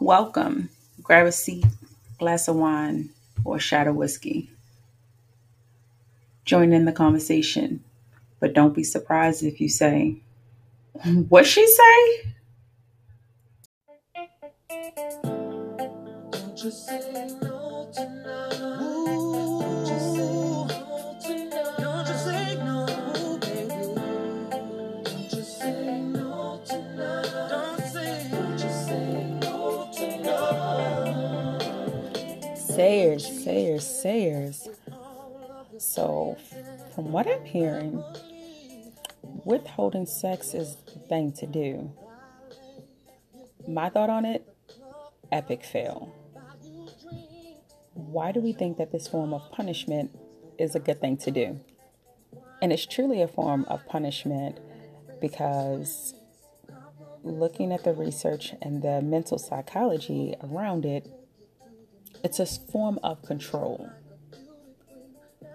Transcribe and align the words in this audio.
Welcome. 0.00 0.70
Grab 1.04 1.26
a 1.28 1.32
seat, 1.32 1.64
glass 2.18 2.48
of 2.48 2.56
wine, 2.56 3.10
or 3.44 3.56
a 3.56 3.60
shot 3.60 3.86
of 3.86 3.94
whiskey. 3.94 4.50
Join 6.44 6.72
in 6.72 6.86
the 6.86 6.92
conversation, 6.92 7.84
but 8.40 8.54
don't 8.54 8.74
be 8.74 8.82
surprised 8.82 9.44
if 9.44 9.60
you 9.60 9.68
say, 9.68 10.16
What 11.28 11.46
she 11.46 11.64
say? 11.64 12.32
Sayers, 17.92 18.06
sayers, 33.26 33.84
sayers. 33.84 34.68
So, 35.78 36.36
from 36.94 37.10
what 37.10 37.26
I'm 37.26 37.44
hearing, 37.44 38.04
withholding 39.44 40.06
sex 40.06 40.54
is 40.54 40.76
the 40.86 41.00
thing 41.08 41.32
to 41.32 41.46
do. 41.46 41.90
My 43.66 43.88
thought 43.88 44.10
on 44.10 44.24
it 44.24 44.46
epic 45.32 45.64
fail. 45.64 46.19
Why 47.94 48.32
do 48.32 48.40
we 48.40 48.52
think 48.52 48.78
that 48.78 48.92
this 48.92 49.08
form 49.08 49.32
of 49.34 49.50
punishment 49.52 50.16
is 50.58 50.74
a 50.74 50.80
good 50.80 51.00
thing 51.00 51.16
to 51.18 51.30
do? 51.30 51.60
And 52.62 52.72
it's 52.72 52.86
truly 52.86 53.22
a 53.22 53.28
form 53.28 53.64
of 53.68 53.86
punishment 53.86 54.60
because 55.20 56.14
looking 57.22 57.72
at 57.72 57.84
the 57.84 57.92
research 57.92 58.54
and 58.62 58.82
the 58.82 59.00
mental 59.02 59.38
psychology 59.38 60.34
around 60.42 60.84
it, 60.84 61.10
it's 62.22 62.38
a 62.38 62.46
form 62.46 62.98
of 63.02 63.22
control. 63.22 63.90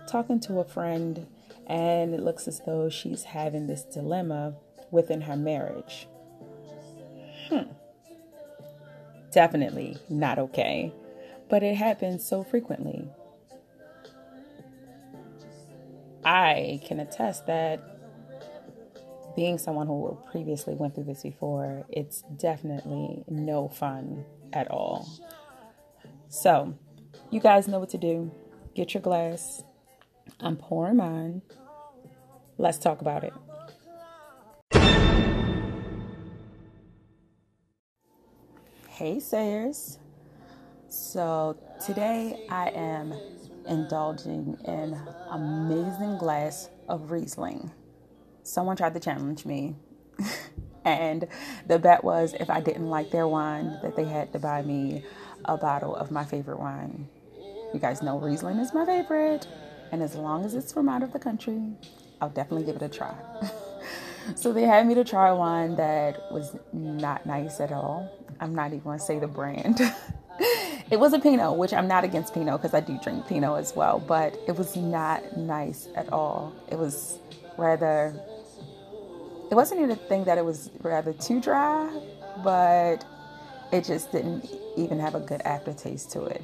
Talking 0.08 0.40
to 0.42 0.60
a 0.60 0.64
friend, 0.64 1.28
and 1.68 2.14
it 2.14 2.22
looks 2.22 2.48
as 2.48 2.62
though 2.66 2.90
she's 2.90 3.24
having 3.24 3.68
this 3.68 3.84
dilemma 3.84 4.56
within 4.92 5.22
her 5.22 5.36
marriage. 5.36 6.08
Hmm. 7.50 7.72
Definitely 9.32 9.98
not 10.10 10.40
okay, 10.40 10.94
but 11.50 11.64
it 11.64 11.76
happens 11.76 12.26
so 12.26 12.44
frequently. 12.44 13.08
I 16.24 16.82
can 16.86 17.00
attest 17.00 17.46
that 17.48 17.96
being 19.36 19.58
someone 19.58 19.88
who 19.88 20.18
previously 20.32 20.74
went 20.74 20.96
through 20.96 21.04
this 21.04 21.24
before, 21.24 21.86
it's 21.90 22.24
definitely 22.38 23.24
no 23.28 23.68
fun 23.68 24.26
at 24.54 24.72
all. 24.72 25.08
So, 26.30 26.74
you 27.30 27.40
guys 27.40 27.68
know 27.68 27.80
what 27.80 27.90
to 27.90 27.98
do. 27.98 28.32
Get 28.74 28.94
your 28.94 29.02
glass. 29.02 29.64
I'm 30.40 30.56
pouring 30.56 30.98
mine. 30.98 31.42
Let's 32.58 32.78
talk 32.78 33.02
about 33.02 33.24
it. 33.24 33.34
Hey, 38.90 39.20
Sayers. 39.20 40.00
So, 40.98 41.58
today 41.86 42.46
I 42.50 42.70
am 42.70 43.14
indulging 43.68 44.58
in 44.64 44.98
amazing 45.30 46.18
glass 46.18 46.70
of 46.88 47.12
Riesling. 47.12 47.70
Someone 48.44 48.78
tried 48.78 48.94
to 48.94 49.02
challenge 49.02 49.46
me. 49.46 49.76
and 50.86 51.28
the 51.68 51.80
bet 51.80 52.02
was 52.06 52.34
if 52.40 52.50
I 52.50 52.62
didn't 52.62 52.90
like 52.90 53.12
their 53.12 53.28
wine 53.28 53.78
that 53.84 53.98
they 53.98 54.06
had 54.06 54.32
to 54.32 54.40
buy 54.40 54.62
me 54.62 55.04
a 55.44 55.58
bottle 55.58 55.94
of 55.98 56.12
my 56.12 56.24
favorite 56.24 56.60
wine. 56.60 57.10
You 57.74 57.80
guys 57.82 58.02
know 58.02 58.18
Riesling 58.18 58.60
is 58.60 58.74
my 58.74 58.86
favorite, 58.86 59.48
and 59.92 60.02
as 60.02 60.16
long 60.16 60.46
as 60.46 60.56
it's 60.56 60.72
from 60.72 60.88
out 60.88 61.04
of 61.04 61.12
the 61.12 61.20
country, 61.20 61.62
I'll 62.22 62.30
definitely 62.30 62.66
give 62.66 62.78
it 62.78 62.82
a 62.82 62.90
try. 62.90 63.14
so 64.36 64.54
they 64.54 64.64
had 64.64 64.88
me 64.88 64.94
to 64.96 65.04
try 65.04 65.34
wine 65.34 65.76
that 65.76 66.32
was 66.32 66.56
not 66.72 67.26
nice 67.26 67.60
at 67.60 67.74
all. 67.74 68.10
I'm 68.40 68.56
not 68.56 68.72
even 68.72 68.94
to 68.94 69.00
say 69.00 69.20
the 69.20 69.28
brand. 69.28 69.82
it 70.92 71.00
was 71.00 71.14
a 71.14 71.20
Pinot, 71.20 71.58
which 71.58 71.74
I'm 71.74 71.88
not 71.88 72.04
against 72.04 72.34
Pinot 72.34 72.62
because 72.62 72.74
I 72.74 72.80
do 72.80 73.00
drink 73.02 73.28
Pinot 73.28 73.58
as 73.58 73.76
well, 73.76 74.00
but 74.00 74.38
it 74.48 74.56
was 74.56 74.76
not 74.76 75.36
nice 75.36 75.88
at 75.96 76.12
all. 76.14 76.54
It 76.70 76.78
was 76.78 77.18
rather, 77.58 78.14
it 79.50 79.56
wasn't 79.56 79.82
even 79.82 79.92
a 79.92 79.96
thing 79.96 80.26
that 80.26 80.38
it 80.38 80.46
was 80.46 80.70
rather 80.82 81.14
too 81.14 81.42
dry, 81.42 81.90
but 82.44 83.04
it 83.72 83.84
just 83.84 84.12
didn't 84.12 84.48
even 84.78 85.00
have 85.00 85.16
a 85.16 85.20
good 85.20 85.42
aftertaste 85.42 86.12
to 86.12 86.26
it. 86.26 86.44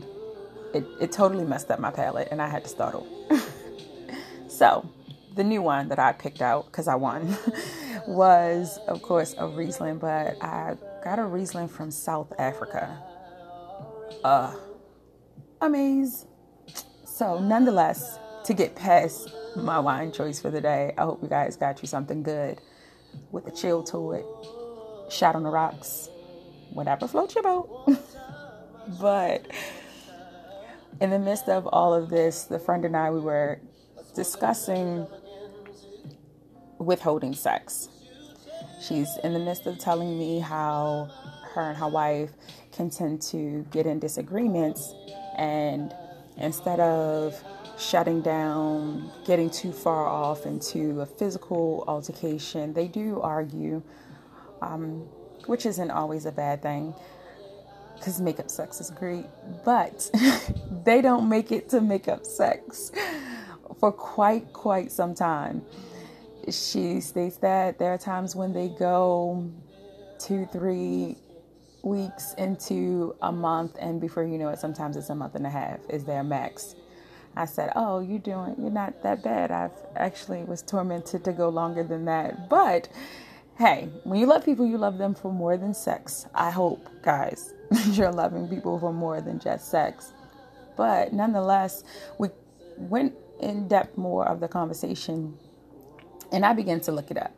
It, 0.73 0.85
it 0.99 1.11
totally 1.11 1.45
messed 1.45 1.69
up 1.69 1.79
my 1.79 1.91
palate 1.91 2.29
and 2.31 2.41
I 2.41 2.47
had 2.47 2.63
to 2.63 2.69
start 2.69 2.95
over. 2.95 3.41
so, 4.47 4.89
the 5.35 5.43
new 5.43 5.61
one 5.61 5.87
that 5.89 5.99
I 5.99 6.13
picked 6.13 6.41
out 6.41 6.65
because 6.65 6.87
I 6.87 6.95
won 6.95 7.37
was, 8.07 8.79
of 8.87 9.01
course, 9.03 9.35
a 9.37 9.47
Riesling, 9.47 9.99
but 9.99 10.41
I 10.41 10.77
got 11.03 11.19
a 11.19 11.25
Riesling 11.25 11.67
from 11.67 11.91
South 11.91 12.33
Africa. 12.39 12.97
Uh, 14.23 14.55
amaze. 15.61 16.25
So, 17.05 17.39
nonetheless, 17.39 18.19
to 18.45 18.53
get 18.53 18.75
past 18.75 19.29
my 19.55 19.79
wine 19.79 20.11
choice 20.11 20.39
for 20.39 20.51
the 20.51 20.61
day, 20.61 20.93
I 20.97 21.03
hope 21.03 21.21
you 21.23 21.29
guys 21.29 21.55
got 21.55 21.81
you 21.81 21.87
something 21.87 22.23
good 22.23 22.61
with 23.31 23.47
a 23.47 23.51
chill 23.51 23.83
to 23.83 24.11
it. 24.13 24.25
Shot 25.11 25.35
on 25.35 25.43
the 25.43 25.49
rocks, 25.49 26.09
whatever 26.71 27.07
floats 27.07 27.35
your 27.35 27.43
boat. 27.43 27.97
but 29.01 29.47
in 30.99 31.09
the 31.09 31.19
midst 31.19 31.49
of 31.49 31.67
all 31.67 31.93
of 31.93 32.09
this, 32.09 32.43
the 32.43 32.59
friend 32.59 32.85
and 32.85 32.95
I, 32.95 33.09
we 33.09 33.19
were 33.19 33.59
discussing 34.15 35.07
withholding 36.77 37.33
sex. 37.33 37.89
She's 38.81 39.17
in 39.23 39.33
the 39.33 39.39
midst 39.39 39.67
of 39.67 39.79
telling 39.79 40.17
me 40.17 40.39
how 40.39 41.09
her 41.53 41.61
and 41.61 41.77
her 41.77 41.87
wife 41.87 42.31
can 42.81 42.89
tend 42.89 43.21
to 43.21 43.63
get 43.69 43.85
in 43.85 43.99
disagreements, 43.99 44.95
and 45.37 45.93
instead 46.37 46.79
of 46.79 47.39
shutting 47.77 48.21
down, 48.21 49.11
getting 49.23 49.51
too 49.51 49.71
far 49.71 50.07
off 50.07 50.47
into 50.47 51.01
a 51.01 51.05
physical 51.05 51.83
altercation, 51.87 52.73
they 52.73 52.87
do 52.87 53.21
argue, 53.21 53.83
um, 54.63 55.07
which 55.45 55.67
isn't 55.67 55.91
always 55.91 56.25
a 56.25 56.31
bad 56.31 56.63
thing 56.63 56.93
because 57.95 58.19
makeup 58.19 58.49
sex 58.49 58.81
is 58.81 58.89
great, 58.89 59.27
but 59.63 60.09
they 60.83 61.03
don't 61.03 61.29
make 61.29 61.51
it 61.51 61.69
to 61.69 61.81
makeup 61.81 62.25
sex 62.25 62.91
for 63.79 63.91
quite, 63.91 64.51
quite 64.53 64.91
some 64.91 65.13
time. 65.13 65.61
She 66.49 66.99
states 66.99 67.37
that 67.37 67.77
there 67.77 67.93
are 67.93 67.99
times 67.99 68.35
when 68.35 68.53
they 68.53 68.69
go 68.69 69.51
two, 70.17 70.47
three 70.51 71.17
weeks 71.83 72.33
into 72.37 73.15
a 73.21 73.31
month, 73.31 73.75
and 73.79 73.99
before 73.99 74.23
you 74.23 74.37
know 74.37 74.49
it, 74.49 74.59
sometimes 74.59 74.97
it's 74.97 75.09
a 75.09 75.15
month 75.15 75.35
and 75.35 75.45
a 75.45 75.49
half 75.49 75.79
is 75.89 76.03
their 76.03 76.23
max. 76.23 76.75
I 77.35 77.45
said, 77.45 77.71
"Oh, 77.75 77.99
you're 77.99 78.19
doing, 78.19 78.55
you're 78.59 78.71
not 78.71 79.03
that 79.03 79.23
bad. 79.23 79.51
I've 79.51 79.71
actually 79.95 80.43
was 80.43 80.61
tormented 80.61 81.23
to 81.25 81.33
go 81.33 81.49
longer 81.49 81.83
than 81.83 82.05
that, 82.05 82.49
but." 82.49 82.89
Hey, 83.57 83.89
when 84.05 84.19
you 84.19 84.25
love 84.25 84.43
people, 84.43 84.65
you 84.65 84.79
love 84.79 84.97
them 84.97 85.13
for 85.13 85.31
more 85.31 85.55
than 85.55 85.75
sex. 85.75 86.25
I 86.33 86.49
hope, 86.49 86.89
guys, 87.03 87.53
you're 87.91 88.11
loving 88.11 88.47
people 88.47 88.79
for 88.79 88.91
more 88.91 89.21
than 89.21 89.39
just 89.39 89.69
sex. 89.69 90.13
But 90.75 91.13
nonetheless, 91.13 91.83
we 92.17 92.29
went 92.77 93.13
in 93.39 93.67
depth 93.67 93.97
more 93.97 94.27
of 94.27 94.39
the 94.39 94.47
conversation 94.47 95.37
and 96.31 96.45
I 96.45 96.53
began 96.53 96.79
to 96.81 96.91
look 96.91 97.11
it 97.11 97.17
up. 97.17 97.33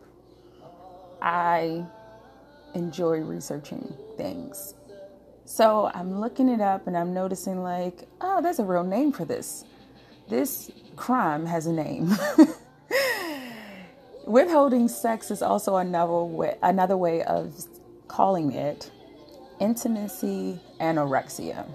I 1.22 1.86
enjoy 2.76 3.20
researching 3.20 3.94
things. 4.18 4.76
So 5.46 5.92
I'm 5.94 6.20
looking 6.20 6.50
it 6.50 6.62
up 6.62 6.88
and 6.88 6.98
I'm 6.98 7.14
noticing, 7.14 7.62
like, 7.62 8.08
oh, 8.22 8.42
there's 8.42 8.60
a 8.60 8.64
real 8.64 8.84
name 8.84 9.12
for 9.12 9.26
this. 9.26 9.66
This 10.30 10.72
crime 10.96 11.46
has 11.46 11.68
a 11.68 11.74
name. 11.74 12.12
Withholding 14.26 14.88
sex 14.88 15.32
is 15.32 15.42
also 15.42 15.76
another 15.76 16.24
way, 16.24 16.58
another 16.64 16.96
way 16.96 17.24
of 17.24 17.54
calling 18.08 18.54
it 18.54 18.90
intimacy 19.60 20.60
anorexia. 20.80 21.70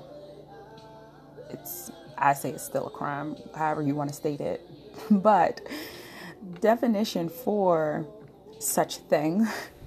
It's 1.51 1.91
I 2.17 2.33
say 2.35 2.51
it's 2.51 2.65
still 2.65 2.87
a 2.87 2.91
crime, 2.91 3.37
however 3.55 3.83
you 3.83 3.95
want 3.95 4.11
to 4.11 4.17
state 4.17 4.41
it. 4.41 4.67
But 5.11 5.61
definition 6.61 7.29
for 7.29 8.07
such 8.59 8.97
thing 8.97 9.47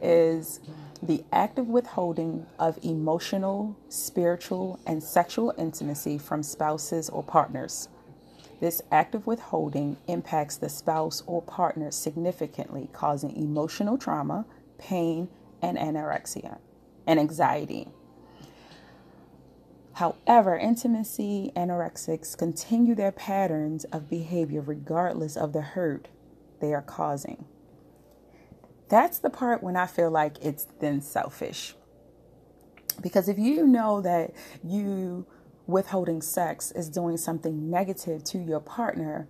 is 0.00 0.60
the 1.02 1.24
active 1.32 1.68
withholding 1.68 2.46
of 2.58 2.78
emotional, 2.82 3.76
spiritual, 3.88 4.78
and 4.86 5.02
sexual 5.02 5.52
intimacy 5.58 6.18
from 6.18 6.42
spouses 6.42 7.10
or 7.10 7.22
partners. 7.22 7.88
This 8.60 8.82
active 8.92 9.26
withholding 9.26 9.96
impacts 10.06 10.56
the 10.56 10.68
spouse 10.68 11.22
or 11.26 11.42
partner 11.42 11.90
significantly, 11.90 12.88
causing 12.92 13.34
emotional 13.36 13.98
trauma, 13.98 14.46
pain, 14.78 15.28
and 15.60 15.76
anorexia 15.76 16.58
and 17.06 17.18
anxiety. 17.18 17.88
However, 19.94 20.56
intimacy 20.56 21.52
anorexics 21.54 22.36
continue 22.36 22.94
their 22.94 23.12
patterns 23.12 23.84
of 23.86 24.08
behavior 24.08 24.60
regardless 24.60 25.36
of 25.36 25.52
the 25.52 25.60
hurt 25.60 26.08
they 26.60 26.72
are 26.72 26.82
causing. 26.82 27.44
That's 28.92 29.20
the 29.20 29.30
part 29.30 29.62
when 29.62 29.74
I 29.74 29.86
feel 29.86 30.10
like 30.10 30.36
it's 30.42 30.66
then 30.80 31.00
selfish. 31.00 31.74
Because 33.00 33.26
if 33.26 33.38
you 33.38 33.66
know 33.66 34.02
that 34.02 34.34
you 34.62 35.24
withholding 35.66 36.20
sex 36.20 36.70
is 36.72 36.90
doing 36.90 37.16
something 37.16 37.70
negative 37.70 38.22
to 38.24 38.38
your 38.38 38.60
partner 38.60 39.26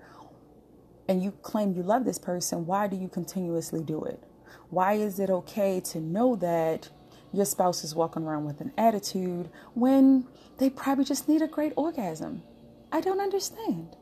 and 1.09 1.23
you 1.23 1.31
claim 1.43 1.75
you 1.75 1.85
love 1.85 2.05
this 2.05 2.19
person, 2.19 2.67
why 2.67 2.88
do 2.88 2.97
you 2.97 3.06
continuously 3.06 3.85
do 3.85 4.03
it? 4.03 4.25
Why 4.70 4.94
is 4.94 5.20
it 5.20 5.31
okay 5.31 5.79
to 5.93 6.00
know 6.00 6.35
that 6.35 6.88
your 7.32 7.44
spouse 7.44 7.85
is 7.85 7.94
walking 7.94 8.25
around 8.25 8.44
with 8.44 8.61
an 8.61 8.73
attitude 8.76 9.49
when 9.75 10.26
they 10.58 10.70
probably 10.70 11.05
just 11.05 11.29
need 11.29 11.41
a 11.41 11.47
great 11.47 11.73
orgasm? 11.76 12.43
I 12.91 13.00
don't 13.00 13.20
understand. 13.20 13.94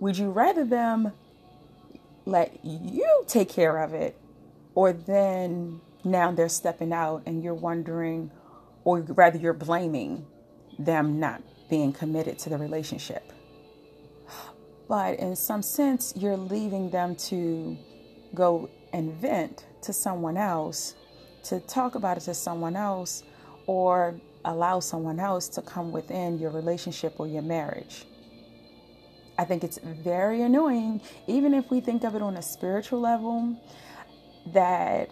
Would 0.00 0.18
you 0.18 0.30
rather 0.32 0.64
them 0.64 1.12
let 2.26 2.58
you 2.64 3.24
take 3.26 3.48
care 3.48 3.82
of 3.82 3.94
it 3.94 4.16
or 4.74 4.92
then 4.92 5.80
now 6.04 6.32
they're 6.32 6.48
stepping 6.48 6.92
out 6.92 7.22
and 7.26 7.42
you're 7.42 7.54
wondering 7.54 8.30
or 8.84 9.00
rather 9.00 9.38
you're 9.38 9.52
blaming 9.52 10.26
them 10.78 11.18
not 11.18 11.42
being 11.70 11.92
committed 11.92 12.38
to 12.38 12.50
the 12.50 12.58
relationship. 12.58 13.32
But 14.88 15.18
in 15.18 15.34
some 15.34 15.62
sense, 15.62 16.12
you're 16.14 16.36
leaving 16.36 16.90
them 16.90 17.16
to 17.16 17.76
go 18.34 18.68
and 18.92 19.12
vent 19.14 19.64
to 19.82 19.92
someone 19.92 20.36
else, 20.36 20.94
to 21.44 21.60
talk 21.60 21.94
about 21.94 22.18
it 22.18 22.20
to 22.22 22.34
someone 22.34 22.76
else, 22.76 23.22
or 23.66 24.20
allow 24.44 24.80
someone 24.80 25.18
else 25.18 25.48
to 25.48 25.62
come 25.62 25.90
within 25.90 26.38
your 26.38 26.50
relationship 26.50 27.14
or 27.18 27.26
your 27.26 27.42
marriage. 27.42 28.04
I 29.36 29.44
think 29.44 29.64
it's 29.64 29.78
very 29.78 30.42
annoying, 30.42 31.00
even 31.26 31.54
if 31.54 31.70
we 31.70 31.80
think 31.80 32.04
of 32.04 32.14
it 32.14 32.22
on 32.22 32.36
a 32.36 32.42
spiritual 32.42 33.00
level, 33.00 33.56
that 34.52 35.10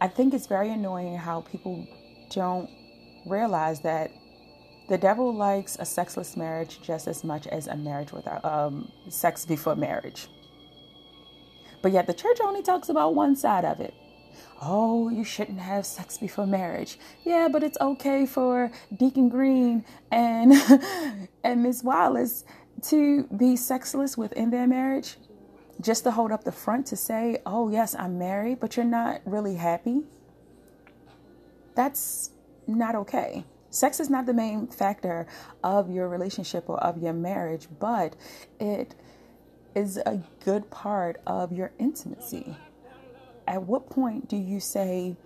I 0.00 0.08
think 0.08 0.34
it's 0.34 0.46
very 0.46 0.70
annoying 0.70 1.16
how 1.16 1.40
people 1.42 1.86
don't 2.30 2.68
realize 3.26 3.80
that 3.80 4.10
the 4.88 4.98
devil 4.98 5.34
likes 5.34 5.76
a 5.78 5.84
sexless 5.84 6.36
marriage 6.36 6.80
just 6.82 7.08
as 7.08 7.24
much 7.24 7.46
as 7.46 7.66
a 7.66 7.76
marriage 7.76 8.12
without 8.12 8.44
um, 8.44 8.90
sex 9.08 9.44
before 9.44 9.76
marriage. 9.76 10.28
But 11.82 11.92
yet 11.92 12.06
the 12.06 12.14
church 12.14 12.38
only 12.42 12.62
talks 12.62 12.88
about 12.88 13.14
one 13.14 13.36
side 13.36 13.64
of 13.64 13.80
it. 13.80 13.94
Oh, 14.60 15.08
you 15.08 15.24
shouldn't 15.24 15.60
have 15.60 15.86
sex 15.86 16.18
before 16.18 16.46
marriage. 16.46 16.98
Yeah, 17.24 17.48
but 17.48 17.62
it's 17.62 17.78
okay 17.80 18.26
for 18.26 18.70
Deacon 18.96 19.28
Green 19.28 19.84
and 20.10 20.52
and 21.44 21.62
Miss 21.62 21.82
Wallace 21.82 22.44
to 22.84 23.24
be 23.24 23.56
sexless 23.56 24.16
within 24.16 24.50
their 24.50 24.66
marriage, 24.66 25.16
just 25.80 26.04
to 26.04 26.10
hold 26.10 26.32
up 26.32 26.44
the 26.44 26.52
front 26.52 26.86
to 26.86 26.96
say, 26.96 27.38
"Oh, 27.46 27.68
yes, 27.68 27.94
I'm 27.98 28.18
married," 28.18 28.60
but 28.60 28.76
you're 28.76 28.86
not 28.86 29.20
really 29.24 29.54
happy. 29.54 30.04
That's 31.74 32.30
not 32.66 32.94
okay. 32.94 33.44
Sex 33.70 34.00
is 34.00 34.08
not 34.08 34.26
the 34.26 34.34
main 34.34 34.66
factor 34.66 35.26
of 35.62 35.90
your 35.90 36.08
relationship 36.08 36.68
or 36.68 36.78
of 36.82 36.98
your 36.98 37.12
marriage, 37.12 37.68
but 37.78 38.16
it 38.58 38.94
is 39.74 39.98
a 39.98 40.22
good 40.44 40.70
part 40.70 41.20
of 41.26 41.52
your 41.52 41.70
intimacy. 41.78 42.56
At 43.46 43.62
what 43.64 43.88
point 43.90 44.28
do 44.28 44.36
you 44.36 44.58
say, 44.60 45.16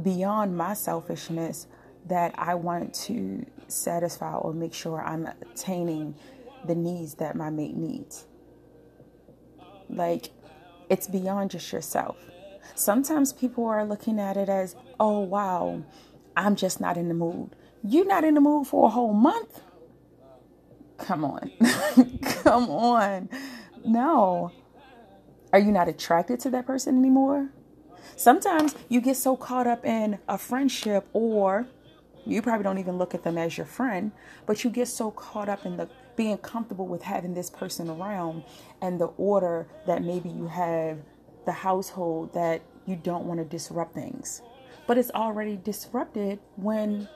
beyond 0.00 0.56
my 0.56 0.74
selfishness, 0.74 1.66
that 2.06 2.34
I 2.38 2.54
want 2.54 2.94
to 2.94 3.44
satisfy 3.68 4.34
or 4.34 4.52
make 4.52 4.72
sure 4.72 5.02
I'm 5.02 5.26
attaining 5.26 6.14
the 6.66 6.74
needs 6.74 7.14
that 7.14 7.36
my 7.36 7.50
mate 7.50 7.76
needs? 7.76 8.26
Like, 9.88 10.30
it's 10.88 11.06
beyond 11.06 11.50
just 11.50 11.72
yourself. 11.72 12.16
Sometimes 12.74 13.32
people 13.32 13.66
are 13.66 13.84
looking 13.84 14.18
at 14.18 14.36
it 14.36 14.48
as, 14.48 14.76
oh, 14.98 15.20
wow, 15.20 15.82
I'm 16.36 16.56
just 16.56 16.80
not 16.80 16.96
in 16.96 17.08
the 17.08 17.14
mood. 17.14 17.54
You're 17.82 18.06
not 18.06 18.24
in 18.24 18.34
the 18.34 18.40
mood 18.40 18.66
for 18.66 18.86
a 18.86 18.90
whole 18.90 19.12
month? 19.12 19.60
Come 20.98 21.24
on. 21.24 21.50
Come 22.22 22.70
on. 22.70 23.28
No. 23.84 24.52
Are 25.52 25.58
you 25.58 25.72
not 25.72 25.88
attracted 25.88 26.40
to 26.40 26.50
that 26.50 26.66
person 26.66 26.98
anymore? 26.98 27.50
Sometimes 28.16 28.74
you 28.88 29.00
get 29.00 29.16
so 29.16 29.36
caught 29.36 29.66
up 29.66 29.84
in 29.84 30.18
a 30.28 30.36
friendship, 30.36 31.06
or 31.12 31.66
you 32.26 32.42
probably 32.42 32.64
don't 32.64 32.78
even 32.78 32.98
look 32.98 33.14
at 33.14 33.22
them 33.22 33.38
as 33.38 33.56
your 33.56 33.66
friend, 33.66 34.12
but 34.46 34.62
you 34.62 34.70
get 34.70 34.88
so 34.88 35.10
caught 35.10 35.48
up 35.48 35.64
in 35.64 35.76
the 35.76 35.88
being 36.16 36.38
comfortable 36.38 36.86
with 36.86 37.02
having 37.02 37.34
this 37.34 37.50
person 37.50 37.88
around 37.88 38.44
and 38.82 39.00
the 39.00 39.06
order 39.16 39.66
that 39.86 40.02
maybe 40.02 40.28
you 40.28 40.48
have 40.48 40.98
the 41.46 41.52
household 41.52 42.32
that 42.34 42.62
you 42.86 42.96
don't 42.96 43.24
want 43.24 43.38
to 43.38 43.44
disrupt 43.44 43.94
things. 43.94 44.42
But 44.86 44.98
it's 44.98 45.10
already 45.12 45.56
disrupted 45.56 46.40
when 46.56 47.08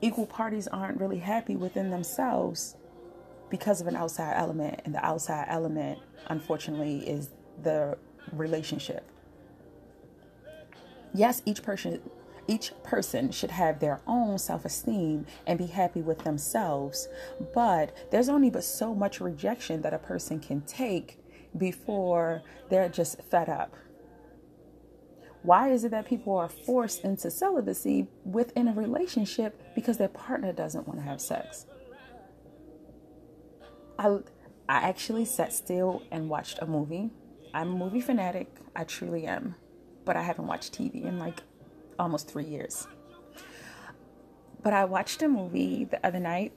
equal 0.00 0.26
parties 0.26 0.66
aren't 0.66 1.00
really 1.00 1.18
happy 1.18 1.56
within 1.56 1.90
themselves 1.90 2.76
because 3.48 3.80
of 3.80 3.86
an 3.86 3.94
outside 3.94 4.34
element 4.36 4.80
and 4.84 4.94
the 4.94 5.04
outside 5.04 5.46
element 5.48 5.98
unfortunately 6.28 7.06
is 7.08 7.30
the 7.62 7.96
relationship 8.32 9.06
yes 11.12 11.42
each 11.44 11.62
person 11.62 12.00
each 12.48 12.72
person 12.82 13.30
should 13.30 13.50
have 13.50 13.78
their 13.78 14.00
own 14.06 14.38
self-esteem 14.38 15.26
and 15.46 15.58
be 15.58 15.66
happy 15.66 16.02
with 16.02 16.18
themselves 16.24 17.08
but 17.54 17.96
there's 18.10 18.28
only 18.28 18.50
but 18.50 18.64
so 18.64 18.94
much 18.94 19.20
rejection 19.20 19.82
that 19.82 19.94
a 19.94 19.98
person 19.98 20.40
can 20.40 20.60
take 20.62 21.18
before 21.56 22.42
they're 22.68 22.88
just 22.88 23.20
fed 23.22 23.48
up 23.48 23.74
why 25.42 25.70
is 25.70 25.82
it 25.84 25.90
that 25.90 26.06
people 26.06 26.36
are 26.36 26.48
forced 26.48 27.04
into 27.04 27.30
celibacy 27.30 28.06
within 28.24 28.68
a 28.68 28.72
relationship 28.72 29.60
because 29.74 29.98
their 29.98 30.08
partner 30.08 30.52
doesn't 30.52 30.86
want 30.86 31.00
to 31.00 31.04
have 31.04 31.20
sex? 31.20 31.66
I, 33.98 34.18
I 34.68 34.88
actually 34.88 35.24
sat 35.24 35.52
still 35.52 36.02
and 36.12 36.28
watched 36.28 36.60
a 36.62 36.66
movie. 36.66 37.10
I'm 37.52 37.72
a 37.72 37.76
movie 37.76 38.00
fanatic, 38.00 38.56
I 38.76 38.84
truly 38.84 39.26
am, 39.26 39.56
but 40.04 40.16
I 40.16 40.22
haven't 40.22 40.46
watched 40.46 40.78
TV 40.78 41.04
in 41.04 41.18
like 41.18 41.42
almost 41.98 42.30
three 42.30 42.44
years. 42.44 42.86
But 44.62 44.72
I 44.72 44.84
watched 44.84 45.22
a 45.22 45.28
movie 45.28 45.84
the 45.84 46.04
other 46.06 46.20
night, 46.20 46.52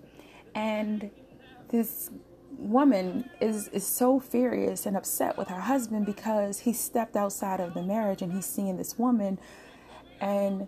and 0.53 1.09
this 1.69 2.11
woman 2.57 3.29
is 3.41 3.67
is 3.69 3.85
so 3.85 4.19
furious 4.19 4.85
and 4.85 4.95
upset 4.95 5.37
with 5.37 5.47
her 5.49 5.61
husband 5.61 6.05
because 6.05 6.59
he 6.59 6.73
stepped 6.73 7.15
outside 7.15 7.59
of 7.59 7.73
the 7.73 7.81
marriage 7.81 8.21
and 8.21 8.31
he's 8.31 8.45
seeing 8.45 8.77
this 8.77 8.97
woman 8.97 9.37
and 10.21 10.67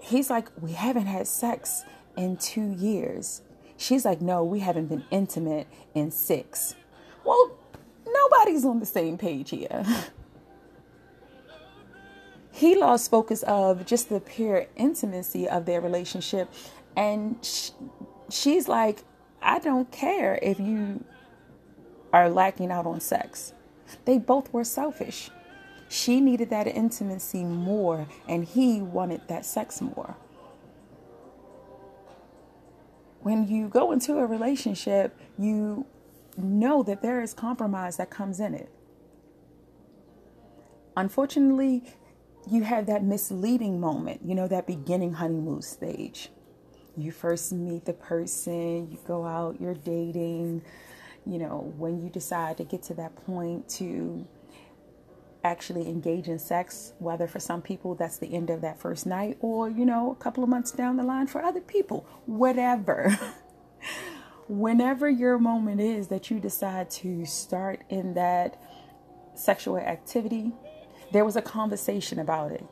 he's 0.00 0.28
like 0.28 0.48
we 0.60 0.72
haven't 0.72 1.06
had 1.06 1.26
sex 1.26 1.82
in 2.16 2.36
2 2.36 2.72
years. 2.72 3.42
She's 3.76 4.04
like 4.04 4.20
no 4.20 4.44
we 4.44 4.60
haven't 4.60 4.86
been 4.86 5.04
intimate 5.10 5.66
in 5.94 6.10
6 6.10 6.74
well 7.24 7.58
nobody's 8.06 8.64
on 8.64 8.80
the 8.80 8.86
same 8.86 9.18
page 9.18 9.50
here 9.50 9.84
he 12.54 12.76
lost 12.76 13.10
focus 13.10 13.42
of 13.42 13.84
just 13.84 14.08
the 14.08 14.20
pure 14.20 14.66
intimacy 14.76 15.48
of 15.48 15.66
their 15.66 15.80
relationship 15.80 16.48
and 16.96 17.36
she's 18.30 18.68
like 18.68 19.02
I 19.42 19.58
don't 19.58 19.90
care 19.92 20.38
if 20.40 20.58
you 20.58 21.04
are 22.14 22.30
lacking 22.30 22.70
out 22.70 22.86
on 22.86 23.00
sex. 23.00 23.52
They 24.04 24.16
both 24.18 24.52
were 24.52 24.64
selfish. 24.64 25.30
She 25.88 26.20
needed 26.20 26.48
that 26.48 26.66
intimacy 26.66 27.44
more, 27.44 28.06
and 28.26 28.44
he 28.44 28.80
wanted 28.80 29.28
that 29.28 29.44
sex 29.44 29.82
more. 29.82 30.16
When 33.20 33.48
you 33.48 33.68
go 33.68 33.92
into 33.92 34.16
a 34.16 34.26
relationship, 34.26 35.18
you 35.38 35.84
know 36.38 36.82
that 36.84 37.02
there 37.02 37.20
is 37.20 37.34
compromise 37.34 37.98
that 37.98 38.10
comes 38.10 38.40
in 38.40 38.54
it. 38.54 38.70
Unfortunately, 40.96 41.82
you 42.50 42.62
have 42.62 42.86
that 42.86 43.02
misleading 43.02 43.80
moment, 43.80 44.20
you 44.24 44.34
know, 44.34 44.48
that 44.48 44.66
beginning 44.66 45.14
honeymoon 45.14 45.62
stage 45.62 46.30
you 46.96 47.12
first 47.12 47.52
meet 47.52 47.84
the 47.84 47.92
person, 47.92 48.90
you 48.90 48.98
go 49.06 49.24
out, 49.24 49.60
you're 49.60 49.74
dating, 49.74 50.62
you 51.26 51.38
know, 51.38 51.72
when 51.76 52.02
you 52.02 52.08
decide 52.08 52.56
to 52.58 52.64
get 52.64 52.82
to 52.84 52.94
that 52.94 53.16
point 53.16 53.68
to 53.68 54.26
actually 55.42 55.88
engage 55.88 56.28
in 56.28 56.38
sex, 56.38 56.92
whether 56.98 57.26
for 57.26 57.40
some 57.40 57.60
people 57.60 57.94
that's 57.94 58.18
the 58.18 58.34
end 58.34 58.48
of 58.48 58.60
that 58.60 58.78
first 58.78 59.06
night 59.06 59.36
or, 59.40 59.68
you 59.68 59.84
know, 59.84 60.12
a 60.12 60.14
couple 60.22 60.42
of 60.42 60.48
months 60.48 60.70
down 60.70 60.96
the 60.96 61.02
line 61.02 61.26
for 61.26 61.42
other 61.42 61.60
people, 61.60 62.06
whatever. 62.26 63.18
Whenever 64.48 65.08
your 65.08 65.38
moment 65.38 65.80
is 65.80 66.08
that 66.08 66.30
you 66.30 66.38
decide 66.38 66.90
to 66.90 67.24
start 67.24 67.82
in 67.88 68.14
that 68.14 68.60
sexual 69.34 69.78
activity, 69.78 70.52
there 71.14 71.24
was 71.24 71.36
a 71.36 71.42
conversation 71.42 72.18
about 72.18 72.50
it. 72.50 72.66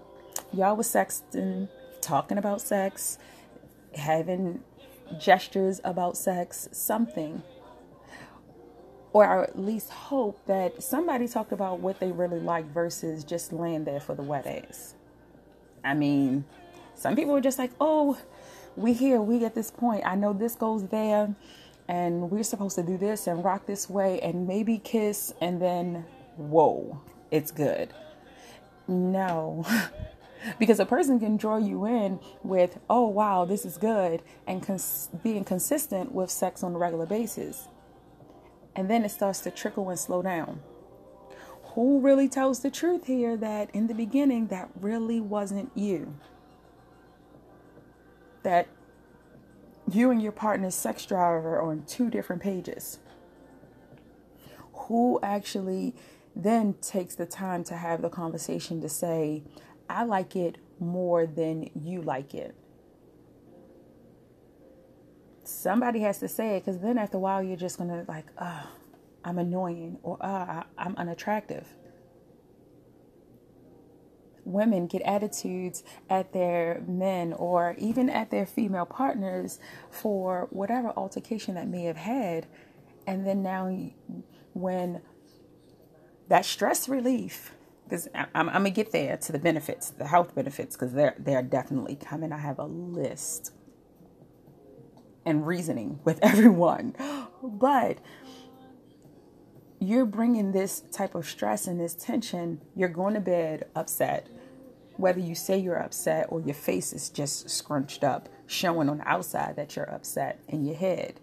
Y'all 0.52 0.74
was 0.74 0.88
sexting, 0.88 1.68
talking 2.00 2.38
about 2.38 2.60
sex, 2.60 3.16
having 3.94 4.60
gestures 5.16 5.80
about 5.84 6.16
sex, 6.16 6.68
something 6.72 7.42
or 9.12 9.44
at 9.44 9.58
least 9.58 9.90
hope 9.90 10.44
that 10.46 10.82
somebody 10.82 11.28
talked 11.28 11.52
about 11.52 11.78
what 11.78 12.00
they 12.00 12.10
really 12.10 12.40
like 12.40 12.64
versus 12.72 13.22
just 13.22 13.52
laying 13.52 13.84
there 13.84 14.00
for 14.00 14.16
the 14.16 14.22
wet 14.22 14.46
ass. 14.46 14.94
I 15.84 15.94
mean, 15.94 16.44
some 16.96 17.14
people 17.14 17.36
are 17.36 17.40
just 17.40 17.58
like, 17.58 17.70
oh, 17.80 18.18
we 18.74 18.92
here, 18.92 19.20
we 19.20 19.44
at 19.44 19.54
this 19.54 19.70
point. 19.70 20.02
I 20.04 20.16
know 20.16 20.32
this 20.32 20.56
goes 20.56 20.88
there, 20.88 21.32
and 21.88 22.30
we're 22.30 22.42
supposed 22.42 22.74
to 22.76 22.82
do 22.82 22.96
this 22.96 23.26
and 23.28 23.44
rock 23.44 23.66
this 23.66 23.88
way, 23.88 24.18
and 24.20 24.48
maybe 24.48 24.78
kiss, 24.78 25.32
and 25.40 25.60
then 25.60 26.06
whoa, 26.36 27.00
it's 27.30 27.50
good. 27.50 27.92
No. 28.92 29.64
because 30.58 30.80
a 30.80 30.86
person 30.86 31.18
can 31.18 31.36
draw 31.36 31.56
you 31.56 31.84
in 31.86 32.20
with, 32.42 32.78
oh, 32.90 33.06
wow, 33.06 33.44
this 33.44 33.64
is 33.64 33.76
good, 33.76 34.22
and 34.46 34.62
cons- 34.62 35.08
being 35.22 35.44
consistent 35.44 36.12
with 36.12 36.30
sex 36.30 36.62
on 36.62 36.74
a 36.74 36.78
regular 36.78 37.06
basis 37.06 37.68
and 38.74 38.88
then 38.88 39.04
it 39.04 39.10
starts 39.10 39.40
to 39.40 39.50
trickle 39.50 39.90
and 39.90 39.98
slow 39.98 40.22
down. 40.22 40.60
Who 41.74 42.00
really 42.00 42.28
tells 42.28 42.60
the 42.60 42.70
truth 42.70 43.06
here 43.06 43.36
that 43.36 43.70
in 43.74 43.86
the 43.86 43.94
beginning 43.94 44.48
that 44.48 44.68
really 44.80 45.20
wasn't 45.20 45.70
you? 45.74 46.14
That 48.42 48.68
you 49.90 50.10
and 50.10 50.22
your 50.22 50.32
partner's 50.32 50.74
sex 50.74 51.06
driver 51.06 51.56
are 51.56 51.70
on 51.70 51.84
two 51.86 52.10
different 52.10 52.42
pages. 52.42 52.98
Who 54.74 55.18
actually 55.22 55.94
then 56.34 56.74
takes 56.80 57.14
the 57.14 57.26
time 57.26 57.64
to 57.64 57.76
have 57.76 58.02
the 58.02 58.08
conversation 58.08 58.80
to 58.80 58.88
say, 58.88 59.42
I 59.88 60.04
like 60.04 60.34
it 60.36 60.58
more 60.78 61.26
than 61.26 61.70
you 61.74 62.02
like 62.02 62.34
it? 62.34 62.54
somebody 65.44 66.00
has 66.00 66.18
to 66.18 66.28
say 66.28 66.56
it 66.56 66.64
because 66.64 66.80
then 66.80 66.98
after 66.98 67.16
a 67.16 67.20
while 67.20 67.42
you're 67.42 67.56
just 67.56 67.78
gonna 67.78 68.04
like, 68.08 68.26
oh, 68.40 68.68
I'm 69.24 69.38
annoying 69.38 69.98
or 70.02 70.18
oh, 70.20 70.62
I'm 70.78 70.96
unattractive. 70.96 71.66
Women 74.44 74.88
get 74.88 75.02
attitudes 75.02 75.84
at 76.10 76.32
their 76.32 76.82
men 76.88 77.32
or 77.32 77.76
even 77.78 78.10
at 78.10 78.30
their 78.30 78.44
female 78.44 78.86
partners 78.86 79.60
for 79.88 80.48
whatever 80.50 80.92
altercation 80.96 81.54
that 81.54 81.68
may 81.68 81.84
have 81.84 81.96
had. 81.96 82.46
And 83.06 83.24
then 83.24 83.42
now, 83.42 83.68
when 84.52 85.00
that 86.32 86.46
stress 86.46 86.88
relief, 86.88 87.52
because 87.84 88.08
I'm, 88.14 88.26
I'm, 88.34 88.46
gonna 88.46 88.70
get 88.70 88.90
there 88.90 89.18
to 89.18 89.32
the 89.32 89.38
benefits, 89.38 89.90
the 89.90 90.06
health 90.06 90.34
benefits, 90.34 90.74
because 90.74 90.94
they're 90.94 91.14
they're 91.18 91.42
definitely 91.42 91.94
coming. 91.94 92.32
I 92.32 92.38
have 92.38 92.58
a 92.58 92.64
list 92.64 93.52
and 95.26 95.46
reasoning 95.46 96.00
with 96.04 96.18
everyone. 96.22 96.94
But 97.42 97.98
you're 99.78 100.06
bringing 100.06 100.52
this 100.52 100.80
type 100.90 101.14
of 101.14 101.26
stress 101.26 101.66
and 101.66 101.78
this 101.78 101.94
tension, 101.94 102.62
you're 102.74 102.88
going 102.88 103.12
to 103.12 103.20
bed 103.20 103.66
upset. 103.76 104.26
Whether 104.96 105.20
you 105.20 105.34
say 105.34 105.58
you're 105.58 105.82
upset 105.82 106.28
or 106.30 106.40
your 106.40 106.54
face 106.54 106.94
is 106.94 107.10
just 107.10 107.50
scrunched 107.50 108.02
up, 108.02 108.30
showing 108.46 108.88
on 108.88 108.98
the 108.98 109.06
outside 109.06 109.56
that 109.56 109.76
you're 109.76 109.90
upset 109.90 110.40
in 110.48 110.64
your 110.64 110.76
head. 110.76 111.20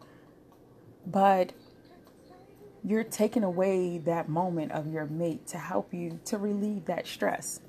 But 1.03 1.53
you're 2.83 3.03
taking 3.03 3.43
away 3.43 3.98
that 4.00 4.29
moment 4.29 4.71
of 4.71 4.88
your 4.91 5.05
mate 5.05 5.48
to 5.48 5.57
help 5.57 5.93
you 5.93 6.19
to 6.25 6.38
relieve 6.38 6.86
that 6.86 7.05
stress. 7.05 7.62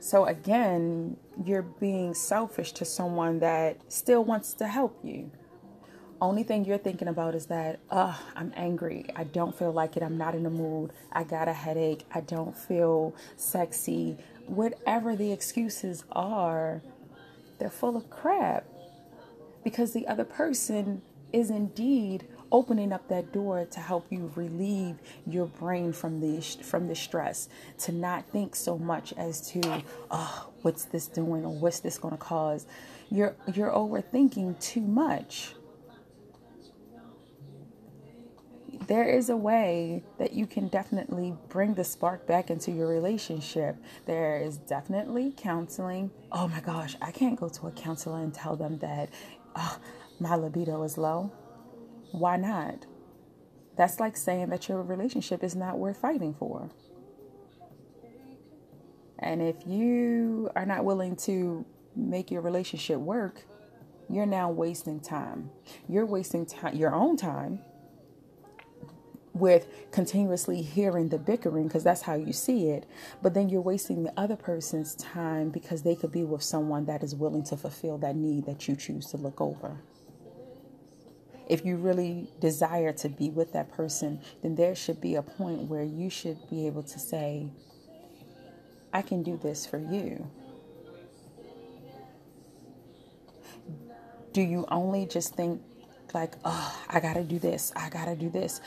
So 0.00 0.26
again, 0.26 1.16
you're 1.44 1.62
being 1.62 2.12
selfish 2.12 2.72
to 2.72 2.84
someone 2.84 3.38
that 3.38 3.78
still 3.90 4.22
wants 4.22 4.52
to 4.54 4.66
help 4.66 4.98
you. 5.02 5.30
Only 6.20 6.42
thing 6.42 6.64
you're 6.64 6.78
thinking 6.78 7.08
about 7.08 7.34
is 7.34 7.46
that, 7.46 7.80
oh, 7.90 8.20
I'm 8.36 8.52
angry. 8.54 9.06
I 9.16 9.24
don't 9.24 9.56
feel 9.56 9.72
like 9.72 9.96
it. 9.96 10.02
I'm 10.02 10.18
not 10.18 10.34
in 10.34 10.42
the 10.42 10.50
mood. 10.50 10.92
I 11.12 11.24
got 11.24 11.48
a 11.48 11.52
headache. 11.52 12.04
I 12.12 12.20
don't 12.20 12.56
feel 12.56 13.14
sexy. 13.36 14.18
Whatever 14.46 15.16
the 15.16 15.32
excuses 15.32 16.04
are, 16.12 16.82
they're 17.58 17.70
full 17.70 17.96
of 17.96 18.10
crap 18.10 18.64
because 19.64 19.92
the 19.92 20.06
other 20.06 20.24
person 20.24 21.02
is 21.34 21.50
indeed 21.50 22.24
opening 22.52 22.92
up 22.92 23.08
that 23.08 23.32
door 23.32 23.64
to 23.64 23.80
help 23.80 24.06
you 24.08 24.30
relieve 24.36 24.96
your 25.26 25.46
brain 25.46 25.92
from 25.92 26.20
the 26.20 26.40
from 26.62 26.86
the 26.86 26.94
stress 26.94 27.48
to 27.76 27.90
not 27.90 28.24
think 28.30 28.54
so 28.54 28.78
much 28.78 29.12
as 29.14 29.50
to 29.50 29.82
oh 30.12 30.48
what's 30.62 30.84
this 30.84 31.08
doing 31.08 31.44
or 31.44 31.52
what's 31.52 31.80
this 31.80 31.98
going 31.98 32.12
to 32.12 32.18
cause 32.18 32.66
you're 33.10 33.34
you're 33.52 33.72
overthinking 33.72 34.58
too 34.60 34.80
much 34.80 35.54
there 38.86 39.08
is 39.08 39.30
a 39.30 39.36
way 39.36 40.04
that 40.18 40.34
you 40.34 40.46
can 40.46 40.68
definitely 40.68 41.34
bring 41.48 41.74
the 41.74 41.84
spark 41.84 42.26
back 42.26 42.50
into 42.50 42.70
your 42.70 42.86
relationship. 42.86 43.76
There 44.04 44.36
is 44.36 44.58
definitely 44.58 45.32
counseling. 45.34 46.10
Oh 46.30 46.48
my 46.48 46.60
gosh, 46.60 46.94
I 47.00 47.10
can't 47.10 47.40
go 47.40 47.48
to 47.48 47.68
a 47.68 47.70
counselor 47.70 48.20
and 48.20 48.34
tell 48.34 48.56
them 48.56 48.78
that 48.78 49.08
oh, 49.56 49.78
my 50.20 50.36
libido 50.36 50.82
is 50.82 50.96
low. 50.96 51.32
Why 52.12 52.36
not? 52.36 52.86
That's 53.76 53.98
like 53.98 54.16
saying 54.16 54.50
that 54.50 54.68
your 54.68 54.82
relationship 54.82 55.42
is 55.42 55.56
not 55.56 55.78
worth 55.78 56.00
fighting 56.00 56.34
for. 56.34 56.70
And 59.18 59.42
if 59.42 59.56
you 59.66 60.50
are 60.54 60.66
not 60.66 60.84
willing 60.84 61.16
to 61.16 61.64
make 61.96 62.30
your 62.30 62.42
relationship 62.42 62.98
work, 62.98 63.42
you're 64.08 64.26
now 64.26 64.50
wasting 64.50 65.00
time. 65.00 65.50
You're 65.88 66.06
wasting 66.06 66.46
time, 66.46 66.76
your 66.76 66.94
own 66.94 67.16
time 67.16 67.60
with 69.32 69.66
continuously 69.90 70.62
hearing 70.62 71.08
the 71.08 71.18
bickering 71.18 71.66
because 71.66 71.82
that's 71.82 72.02
how 72.02 72.14
you 72.14 72.32
see 72.32 72.68
it. 72.68 72.86
But 73.22 73.34
then 73.34 73.48
you're 73.48 73.60
wasting 73.60 74.04
the 74.04 74.12
other 74.16 74.36
person's 74.36 74.94
time 74.94 75.50
because 75.50 75.82
they 75.82 75.96
could 75.96 76.12
be 76.12 76.22
with 76.22 76.42
someone 76.42 76.86
that 76.86 77.02
is 77.02 77.16
willing 77.16 77.42
to 77.44 77.56
fulfill 77.56 77.98
that 77.98 78.14
need 78.14 78.46
that 78.46 78.68
you 78.68 78.76
choose 78.76 79.06
to 79.06 79.16
look 79.16 79.40
over 79.40 79.80
if 81.48 81.64
you 81.64 81.76
really 81.76 82.28
desire 82.40 82.92
to 82.92 83.08
be 83.08 83.30
with 83.30 83.52
that 83.52 83.72
person, 83.72 84.20
then 84.42 84.54
there 84.54 84.74
should 84.74 85.00
be 85.00 85.14
a 85.14 85.22
point 85.22 85.62
where 85.62 85.82
you 85.82 86.10
should 86.10 86.38
be 86.48 86.66
able 86.66 86.82
to 86.82 86.98
say, 86.98 87.48
I 88.92 89.02
can 89.02 89.22
do 89.22 89.36
this 89.42 89.66
for 89.66 89.78
you. 89.78 90.30
Do 94.32 94.40
you 94.40 94.66
only 94.70 95.06
just 95.06 95.34
think 95.34 95.60
like, 96.14 96.34
oh, 96.44 96.82
I 96.88 97.00
gotta 97.00 97.24
do 97.24 97.38
this, 97.38 97.72
I 97.74 97.88
gotta 97.88 98.14
do 98.14 98.30
this. 98.30 98.60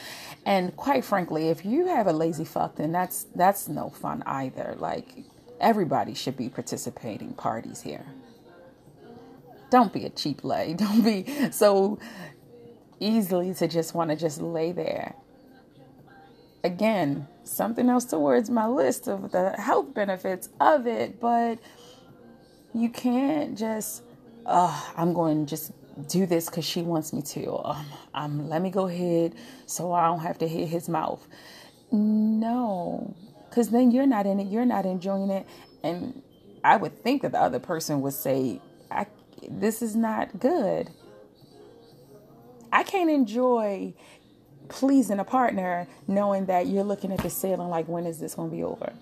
And 0.45 0.75
quite 0.75 1.05
frankly, 1.05 1.47
if 1.47 1.65
you 1.65 1.87
have 1.87 2.07
a 2.07 2.13
lazy 2.13 2.45
fuck, 2.45 2.75
then 2.75 2.91
that's 2.91 3.25
that's 3.35 3.67
no 3.69 3.89
fun 3.89 4.21
either. 4.25 4.75
Like 4.77 5.23
everybody 5.59 6.13
should 6.13 6.37
be 6.37 6.49
participating 6.49 7.33
parties 7.33 7.81
here. 7.81 8.05
Don't 9.69 9.91
be 9.91 10.05
a 10.05 10.09
cheap 10.09 10.43
lay. 10.43 10.73
Don't 10.77 11.03
be 11.03 11.51
so 11.51 11.99
easily 12.99 13.53
to 13.55 13.67
just 13.67 13.93
want 13.93 14.09
to 14.09 14.15
just 14.15 14.41
lay 14.41 14.71
there. 14.71 15.15
Again, 16.63 17.27
something 17.43 17.89
else 17.89 18.05
towards 18.05 18.49
my 18.49 18.67
list 18.67 19.07
of 19.07 19.31
the 19.31 19.51
health 19.51 19.93
benefits 19.93 20.49
of 20.59 20.87
it, 20.87 21.19
but 21.19 21.59
you 22.73 22.89
can't 22.89 23.57
just, 23.57 24.03
oh, 24.45 24.93
I'm 24.97 25.13
going 25.13 25.45
to 25.45 25.49
just 25.49 25.71
do 26.07 26.25
this 26.25 26.45
because 26.49 26.65
she 26.65 26.81
wants 26.81 27.13
me 27.13 27.21
to. 27.21 27.57
Um, 27.57 27.85
um, 28.13 28.49
let 28.49 28.61
me 28.61 28.69
go 28.69 28.87
ahead 28.87 29.33
so 29.65 29.91
I 29.93 30.07
don't 30.07 30.19
have 30.19 30.37
to 30.39 30.47
hit 30.47 30.67
his 30.67 30.89
mouth. 30.89 31.25
No, 31.91 33.15
because 33.49 33.69
then 33.69 33.91
you're 33.91 34.07
not 34.07 34.25
in 34.25 34.39
it, 34.39 34.47
you're 34.47 34.65
not 34.65 34.85
enjoying 34.85 35.29
it. 35.29 35.47
And 35.83 36.21
I 36.63 36.75
would 36.77 37.01
think 37.03 37.21
that 37.21 37.31
the 37.31 37.39
other 37.39 37.59
person 37.59 38.01
would 38.01 38.13
say, 38.13 38.61
I 38.91 39.05
This 39.49 39.81
is 39.81 39.95
not 39.95 40.39
good. 40.39 40.91
I 42.77 42.83
can't 42.83 43.09
enjoy 43.09 43.95
pleasing 44.69 45.17
a 45.17 45.23
partner 45.23 45.87
knowing 46.07 46.45
that 46.45 46.67
you're 46.67 46.83
looking 46.83 47.11
at 47.11 47.17
the 47.23 47.29
ceiling 47.31 47.69
like, 47.69 47.87
when 47.87 48.05
is 48.05 48.19
this 48.19 48.35
going 48.35 48.51
to 48.51 48.55
be 48.55 48.63
over? 48.63 48.93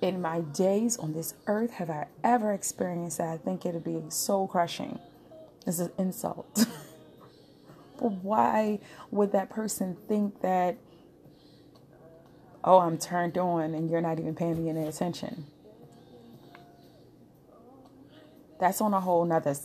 In 0.00 0.22
my 0.22 0.42
days 0.42 0.96
on 0.96 1.12
this 1.12 1.34
earth, 1.48 1.72
have 1.72 1.90
I 1.90 2.06
ever 2.22 2.52
experienced 2.52 3.18
that? 3.18 3.30
I 3.30 3.36
think 3.36 3.66
it'd 3.66 3.82
be 3.82 4.00
soul 4.10 4.46
crushing. 4.46 4.96
It's 5.66 5.80
an 5.80 5.90
insult. 5.98 6.46
but 7.98 8.12
why 8.22 8.78
would 9.10 9.32
that 9.32 9.50
person 9.50 9.96
think 10.06 10.40
that 10.42 10.76
oh, 12.62 12.78
I'm 12.78 12.96
turned 12.96 13.38
on 13.38 13.74
and 13.74 13.90
you're 13.90 14.00
not 14.00 14.20
even 14.20 14.36
paying 14.36 14.62
me 14.62 14.70
any 14.70 14.86
attention. 14.86 15.46
That's 18.60 18.80
on 18.80 18.94
a 18.94 19.00
whole 19.00 19.24
nother 19.24 19.56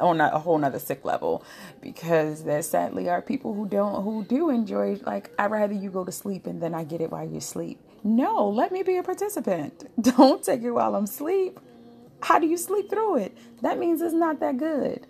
on 0.00 0.20
a, 0.20 0.38
whole 0.38 0.58
nother 0.58 0.78
sick 0.78 1.04
level 1.04 1.44
because 1.80 2.44
there 2.44 2.62
sadly 2.62 3.08
are 3.08 3.22
people 3.22 3.54
who 3.54 3.66
don't 3.68 4.02
who 4.02 4.24
do 4.24 4.50
enjoy 4.50 4.98
like 5.06 5.30
I'd 5.38 5.50
rather 5.50 5.74
you 5.74 5.90
go 5.90 6.04
to 6.04 6.12
sleep 6.12 6.46
and 6.46 6.62
then 6.62 6.74
I 6.74 6.84
get 6.84 7.00
it 7.00 7.10
while 7.10 7.28
you 7.28 7.40
sleep. 7.40 7.80
No, 8.02 8.48
let 8.48 8.70
me 8.70 8.82
be 8.82 8.98
a 8.98 9.02
participant. 9.02 9.88
Don't 10.00 10.44
take 10.44 10.62
it 10.62 10.70
while 10.70 10.94
I'm 10.94 11.04
asleep. 11.04 11.58
How 12.22 12.38
do 12.38 12.46
you 12.46 12.58
sleep 12.58 12.90
through 12.90 13.16
it? 13.16 13.36
That 13.62 13.78
means 13.78 14.02
it's 14.02 14.12
not 14.12 14.40
that 14.40 14.58
good. 14.58 15.06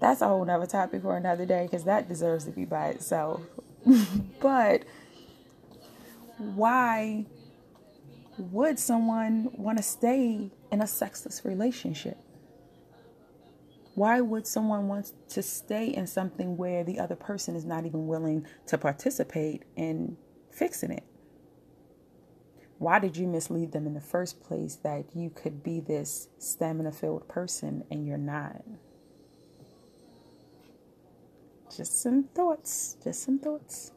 That's 0.00 0.20
a 0.20 0.28
whole 0.28 0.44
nother 0.44 0.66
topic 0.66 1.00
for 1.00 1.16
another 1.16 1.46
day 1.46 1.62
because 1.62 1.84
that 1.84 2.06
deserves 2.06 2.44
to 2.44 2.50
be 2.50 2.66
by 2.66 2.88
itself. 2.88 3.40
but 4.40 4.82
why 6.36 7.24
would 8.38 8.78
someone 8.78 9.50
want 9.56 9.78
to 9.78 9.84
stay 9.84 10.50
in 10.70 10.82
a 10.82 10.86
sexless 10.86 11.44
relationship? 11.44 12.18
Why 13.94 14.20
would 14.20 14.46
someone 14.46 14.88
want 14.88 15.12
to 15.30 15.42
stay 15.42 15.86
in 15.86 16.06
something 16.06 16.56
where 16.56 16.82
the 16.82 16.98
other 16.98 17.14
person 17.14 17.54
is 17.54 17.64
not 17.64 17.86
even 17.86 18.06
willing 18.08 18.46
to 18.66 18.76
participate 18.76 19.62
in 19.76 20.16
fixing 20.50 20.90
it? 20.90 21.04
Why 22.78 22.98
did 22.98 23.16
you 23.16 23.28
mislead 23.28 23.72
them 23.72 23.86
in 23.86 23.94
the 23.94 24.00
first 24.00 24.42
place 24.42 24.74
that 24.82 25.14
you 25.14 25.30
could 25.30 25.62
be 25.62 25.78
this 25.80 26.28
stamina 26.38 26.90
filled 26.90 27.28
person 27.28 27.84
and 27.90 28.06
you're 28.06 28.18
not? 28.18 28.64
Just 31.74 32.02
some 32.02 32.24
thoughts. 32.24 32.96
Just 33.02 33.22
some 33.22 33.38
thoughts. 33.38 33.92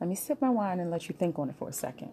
Let 0.00 0.08
me 0.08 0.16
sip 0.16 0.40
my 0.40 0.50
wine 0.50 0.80
and 0.80 0.90
let 0.90 1.08
you 1.08 1.14
think 1.16 1.38
on 1.38 1.48
it 1.50 1.56
for 1.56 1.68
a 1.68 1.72
second. 1.72 2.10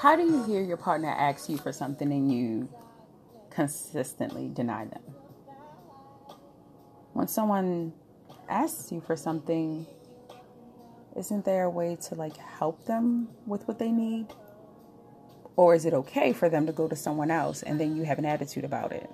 How 0.00 0.16
do 0.16 0.22
you 0.22 0.42
hear 0.44 0.62
your 0.62 0.78
partner 0.78 1.10
ask 1.10 1.50
you 1.50 1.58
for 1.58 1.72
something 1.72 2.10
and 2.10 2.32
you 2.32 2.70
consistently 3.50 4.48
deny 4.48 4.86
them? 4.86 5.02
When 7.12 7.28
someone 7.28 7.92
asks 8.48 8.90
you 8.90 9.02
for 9.02 9.14
something, 9.14 9.86
isn't 11.18 11.44
there 11.44 11.64
a 11.64 11.70
way 11.70 11.98
to 12.08 12.14
like 12.14 12.38
help 12.38 12.86
them 12.86 13.28
with 13.44 13.68
what 13.68 13.78
they 13.78 13.92
need? 13.92 14.28
Or 15.56 15.74
is 15.74 15.84
it 15.84 15.92
okay 15.92 16.32
for 16.32 16.48
them 16.48 16.64
to 16.64 16.72
go 16.72 16.88
to 16.88 16.96
someone 16.96 17.30
else 17.30 17.62
and 17.62 17.78
then 17.78 17.94
you 17.94 18.04
have 18.04 18.18
an 18.18 18.24
attitude 18.24 18.64
about 18.64 18.92
it? 18.92 19.10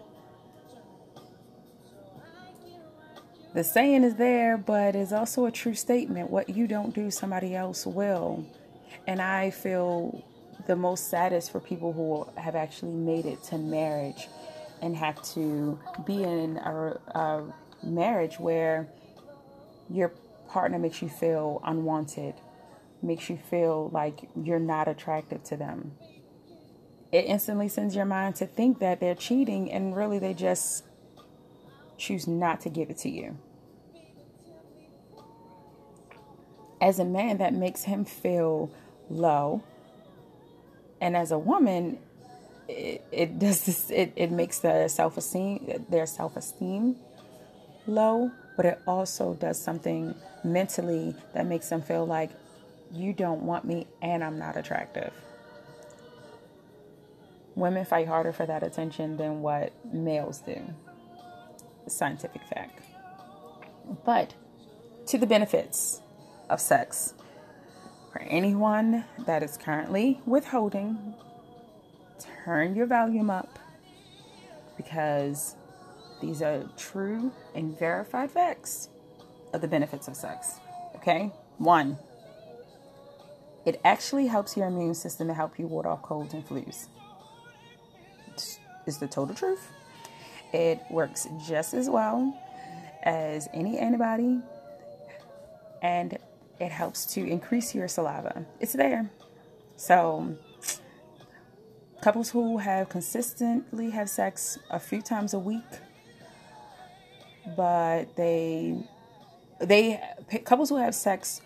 The 3.55 3.64
saying 3.64 4.05
is 4.05 4.14
there, 4.14 4.57
but 4.57 4.94
it's 4.94 5.11
also 5.11 5.46
a 5.46 5.51
true 5.51 5.75
statement. 5.75 6.31
What 6.31 6.49
you 6.49 6.68
don't 6.68 6.94
do, 6.94 7.11
somebody 7.11 7.57
else 7.57 7.85
will. 7.87 8.46
And 9.09 9.20
I 9.20 9.51
feel 9.51 10.25
the 10.66 10.76
most 10.76 11.09
saddest 11.09 11.50
for 11.50 11.61
people 11.61 11.92
who 11.92 12.26
have 12.40 12.55
actually 12.55 12.94
made 12.94 13.26
it 13.26 13.42
to 13.44 13.59
marriage 13.59 14.29
and 14.83 14.96
have 14.96 15.22
to 15.35 15.79
be 16.05 16.22
in 16.22 16.59
a, 16.59 16.98
a 17.14 17.44
marriage 17.83 18.38
where 18.38 18.88
your 19.88 20.12
partner 20.48 20.79
makes 20.79 21.02
you 21.02 21.09
feel 21.09 21.61
unwanted, 21.64 22.35
makes 23.02 23.31
you 23.31 23.38
feel 23.50 23.90
like 23.92 24.29
you're 24.35 24.59
not 24.59 24.88
attractive 24.88 25.42
to 25.44 25.57
them. 25.57 25.92
It 27.12 27.24
instantly 27.26 27.68
sends 27.68 27.94
your 27.94 28.05
mind 28.05 28.37
to 28.37 28.46
think 28.46 28.81
that 28.81 29.00
they're 29.00 29.14
cheating 29.14 29.70
and 29.70 29.96
really 29.96 30.18
they 30.18 30.35
just 30.35 30.85
choose 31.96 32.26
not 32.26 32.61
to 32.62 32.68
give 32.68 32.90
it 32.90 32.98
to 32.98 33.09
you. 33.09 33.38
As 36.81 36.98
a 36.98 37.05
man, 37.05 37.38
that 37.38 37.55
makes 37.55 37.85
him 37.85 38.05
feel 38.05 38.70
low, 39.09 39.62
and 41.00 41.16
as 41.16 41.32
a 41.32 41.38
woman 41.38 41.98
it, 42.68 43.04
it 43.12 43.38
does 43.38 43.64
this 43.64 43.90
it, 43.90 44.12
it 44.16 44.30
makes 44.30 44.59
their 44.59 44.88
self-esteem 44.88 45.85
their 45.88 46.06
self-esteem 46.06 46.96
low 47.87 48.30
but 48.56 48.66
it 48.66 48.80
also 48.87 49.35
does 49.35 49.61
something 49.61 50.14
mentally 50.42 51.14
that 51.35 51.46
makes 51.46 51.68
them 51.68 51.82
feel 51.82 52.06
like 52.06 52.30
you 52.92 53.12
don't 53.12 53.42
want 53.42 53.64
me 53.64 53.87
and 54.02 54.22
i'm 54.22 54.38
not 54.38 54.56
attractive. 54.56 55.12
Women 57.56 57.87
fight 57.87 58.06
harder 58.06 58.32
for 58.32 58.44
that 58.44 58.62
attention 58.62 59.16
than 59.16 59.40
what 59.40 59.72
males 59.90 60.40
do. 60.40 60.61
Scientific 61.88 62.42
fact. 62.42 62.80
But 64.04 64.35
to 65.06 65.16
the 65.16 65.26
benefits 65.26 66.02
of 66.50 66.61
sex 66.61 67.14
for 68.16 68.22
anyone 68.22 69.05
that 69.26 69.42
is 69.42 69.59
currently 69.59 70.18
withholding, 70.24 71.14
turn 72.46 72.74
your 72.74 72.87
volume 72.87 73.29
up 73.29 73.59
because 74.79 75.55
these 76.22 76.40
are 76.40 76.64
true 76.79 77.31
and 77.55 77.79
verified 77.79 78.31
facts 78.31 78.88
of 79.52 79.61
the 79.61 79.68
benefits 79.68 80.09
of 80.09 80.16
sex. 80.16 80.61
Okay? 80.94 81.31
One, 81.59 81.98
it 83.66 83.79
actually 83.85 84.29
helps 84.29 84.57
your 84.57 84.68
immune 84.68 84.94
system 84.94 85.29
to 85.29 85.35
help 85.35 85.59
you 85.59 85.66
ward 85.66 85.85
off 85.85 86.00
colds 86.00 86.33
and 86.33 86.46
flus. 86.46 86.87
It's 88.33 88.96
the 88.96 89.09
total 89.09 89.35
truth. 89.35 89.70
It 90.55 90.81
works 90.90 91.29
just 91.46 91.74
as 91.74 91.90
well 91.90 92.35
as 93.02 93.46
any 93.52 93.76
antibody 93.76 94.40
and 95.83 96.16
it 96.59 96.71
helps 96.71 97.07
to 97.14 97.27
increase 97.27 97.75
your 97.75 97.88
saliva. 97.88 98.47
It's 98.61 98.73
there. 98.73 99.11
So, 99.77 100.37
couples 102.01 102.31
who 102.31 102.59
have 102.59 102.88
consistently 102.88 103.90
have 103.90 104.09
sex 104.09 104.59
a 104.71 104.81
few 104.81 105.03
times 105.03 105.35
a 105.35 105.38
week, 105.38 105.64
but 107.57 108.16
they 108.16 108.77
they 109.61 110.01
couples 110.45 110.71
who 110.71 110.77
have 110.77 110.95
sex 110.95 111.40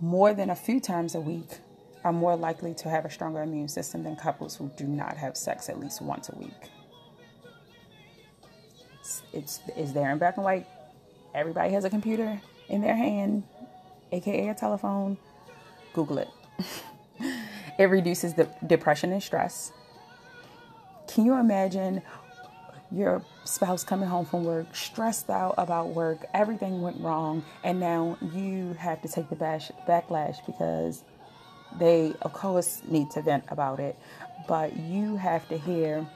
more 0.00 0.32
than 0.32 0.50
a 0.50 0.56
few 0.56 0.80
times 0.80 1.14
a 1.14 1.20
week 1.20 1.58
are 2.04 2.12
more 2.12 2.36
likely 2.36 2.72
to 2.72 2.88
have 2.88 3.04
a 3.04 3.10
stronger 3.10 3.42
immune 3.42 3.68
system 3.68 4.02
than 4.04 4.16
couples 4.16 4.56
who 4.56 4.70
do 4.76 4.84
not 4.84 5.16
have 5.16 5.36
sex 5.36 5.68
at 5.68 5.80
least 5.80 6.00
once 6.00 6.28
a 6.28 6.36
week. 6.36 6.70
It's, 9.32 9.60
it's 9.76 9.92
there 9.92 10.10
in 10.10 10.18
black 10.18 10.36
and 10.36 10.44
white. 10.44 10.66
Everybody 11.34 11.72
has 11.72 11.84
a 11.84 11.90
computer 11.90 12.40
in 12.68 12.82
their 12.82 12.96
hand 12.96 13.44
aka 14.12 14.48
a 14.48 14.54
telephone, 14.54 15.18
Google 15.92 16.18
it. 16.18 16.28
it 17.78 17.84
reduces 17.84 18.34
the 18.34 18.48
depression 18.66 19.12
and 19.12 19.22
stress. 19.22 19.72
Can 21.06 21.24
you 21.24 21.34
imagine 21.34 22.02
your 22.90 23.22
spouse 23.44 23.84
coming 23.84 24.08
home 24.08 24.24
from 24.24 24.44
work, 24.44 24.74
stressed 24.74 25.28
out 25.30 25.54
about 25.58 25.88
work, 25.88 26.24
everything 26.32 26.80
went 26.80 27.00
wrong, 27.00 27.44
and 27.64 27.78
now 27.80 28.16
you 28.32 28.72
have 28.74 29.02
to 29.02 29.08
take 29.08 29.28
the 29.28 29.36
bash, 29.36 29.70
backlash 29.86 30.44
because 30.46 31.04
they, 31.78 32.14
of 32.22 32.32
course, 32.32 32.82
need 32.88 33.10
to 33.10 33.22
vent 33.22 33.44
about 33.48 33.78
it, 33.78 33.96
but 34.46 34.76
you 34.76 35.16
have 35.16 35.46
to 35.48 35.58
hear 35.58 36.06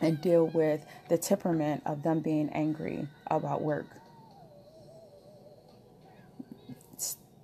and 0.00 0.20
deal 0.20 0.48
with 0.48 0.84
the 1.08 1.16
temperament 1.16 1.82
of 1.86 2.02
them 2.02 2.20
being 2.20 2.48
angry 2.50 3.06
about 3.28 3.62
work. 3.62 3.86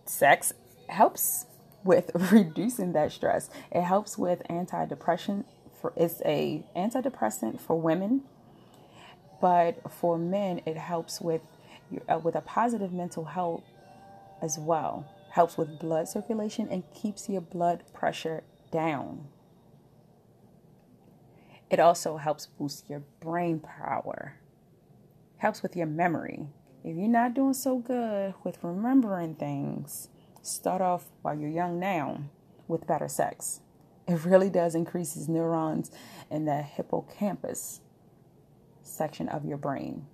Sex 0.09 0.53
helps 0.89 1.47
with 1.85 2.11
reducing 2.33 2.93
that 2.93 3.13
stress. 3.13 3.51
It 3.71 3.83
helps 3.83 4.17
with 4.17 4.43
antidepressant 4.49 5.45
for 5.81 5.93
it's 5.97 6.21
a 6.25 6.65
antidepressant 6.75 7.61
for 7.61 7.81
women, 7.81 8.23
but 9.41 9.93
for 9.93 10.19
men 10.19 10.61
it 10.67 10.77
helps 10.77 11.21
with 11.21 11.43
uh, 12.09 12.19
with 12.19 12.35
a 12.35 12.41
positive 12.41 12.93
mental 12.93 13.27
health 13.27 13.65
as 14.43 14.59
well. 14.59 15.07
Helps 15.31 15.57
with 15.57 15.79
blood 15.79 16.09
circulation 16.09 16.69
and 16.71 16.83
keeps 16.95 17.29
your 17.29 17.43
blood 17.43 17.85
pressure 17.93 18.43
down. 18.73 19.29
It 21.71 21.79
also 21.79 22.17
helps 22.17 22.47
boost 22.47 22.89
your 22.89 23.03
brain 23.21 23.61
power. 23.61 24.37
Helps 25.37 25.63
with 25.63 25.77
your 25.77 25.87
memory. 25.87 26.47
If 26.85 26.97
you're 26.97 27.09
not 27.09 27.35
doing 27.35 27.55
so 27.55 27.79
good 27.79 28.35
with 28.45 28.63
remembering 28.63 29.35
things, 29.35 30.09
start 30.43 30.81
off 30.81 31.07
while 31.23 31.37
you're 31.37 31.51
young 31.51 31.79
now 31.81 32.23
with 32.69 32.87
better 32.87 33.09
sex. 33.09 33.61
It 34.07 34.25
really 34.25 34.49
does 34.49 34.75
increases 34.75 35.29
neurons 35.29 35.91
in 36.31 36.45
the 36.45 36.63
hippocampus 36.63 37.81
section 38.83 39.29
of 39.29 39.45
your 39.45 39.59
brain 39.59 40.07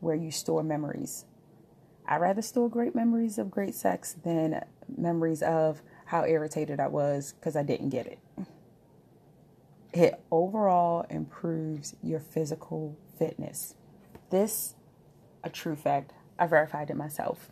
where 0.00 0.16
you 0.16 0.30
store 0.30 0.62
memories. 0.62 1.26
I 2.06 2.16
rather 2.16 2.42
store 2.42 2.68
great 2.68 2.94
memories 2.94 3.38
of 3.38 3.50
great 3.50 3.74
sex 3.74 4.14
than 4.24 4.64
memories 4.96 5.42
of 5.42 5.82
how 6.06 6.24
irritated 6.24 6.80
I 6.80 6.88
was 6.88 7.34
because 7.34 7.54
I 7.54 7.62
didn't 7.62 7.90
get 7.90 8.06
it. 8.06 8.18
It 9.92 10.20
overall 10.30 11.04
improves 11.10 11.94
your 12.02 12.20
physical 12.20 12.96
fitness. 13.18 13.74
This 14.30 14.74
a 15.44 15.50
true 15.50 15.76
fact. 15.76 16.12
I 16.38 16.46
verified 16.46 16.90
it 16.90 16.96
myself. 16.96 17.50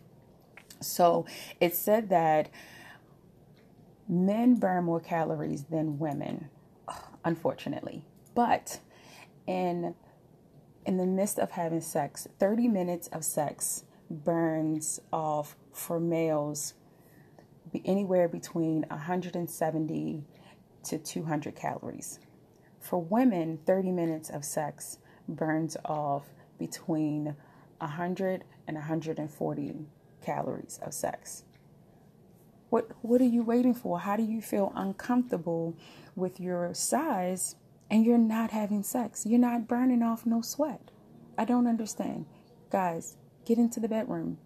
So 0.81 1.25
it 1.59 1.75
said 1.75 2.09
that 2.09 2.49
men 4.07 4.55
burn 4.55 4.85
more 4.85 4.99
calories 4.99 5.65
than 5.65 5.99
women, 5.99 6.49
unfortunately. 7.25 8.03
But 8.33 8.79
in 9.45 9.95
in 10.85 10.97
the 10.97 11.05
midst 11.05 11.37
of 11.37 11.51
having 11.51 11.81
sex, 11.81 12.27
30 12.39 12.67
minutes 12.67 13.07
of 13.09 13.23
sex 13.23 13.83
burns 14.09 14.99
off 15.11 15.55
for 15.71 15.99
males 15.99 16.73
anywhere 17.85 18.27
between 18.27 18.85
170 18.89 20.23
to 20.83 20.97
200 20.97 21.55
calories. 21.55 22.19
For 22.79 22.99
women, 22.99 23.59
30 23.65 23.91
minutes 23.91 24.29
of 24.29 24.45
sex 24.45 24.97
burns 25.27 25.77
off 25.85 26.23
between 26.59 27.35
100 27.79 28.43
and 28.67 28.75
140 28.75 29.75
calories 30.21 30.79
of 30.83 30.93
sex. 30.93 31.43
What 32.69 32.91
what 33.01 33.21
are 33.21 33.25
you 33.25 33.41
waiting 33.41 33.73
for? 33.73 33.99
How 33.99 34.15
do 34.15 34.23
you 34.23 34.41
feel 34.41 34.71
uncomfortable 34.75 35.75
with 36.15 36.39
your 36.39 36.71
size 36.75 37.55
and 37.89 38.05
you're 38.05 38.19
not 38.19 38.51
having 38.51 38.83
sex? 38.83 39.25
You're 39.25 39.39
not 39.39 39.67
burning 39.67 40.03
off 40.03 40.25
no 40.25 40.41
sweat. 40.41 40.91
I 41.35 41.45
don't 41.45 41.65
understand. 41.65 42.27
Guys, 42.69 43.17
get 43.45 43.57
into 43.57 43.79
the 43.79 43.87
bedroom. 43.87 44.37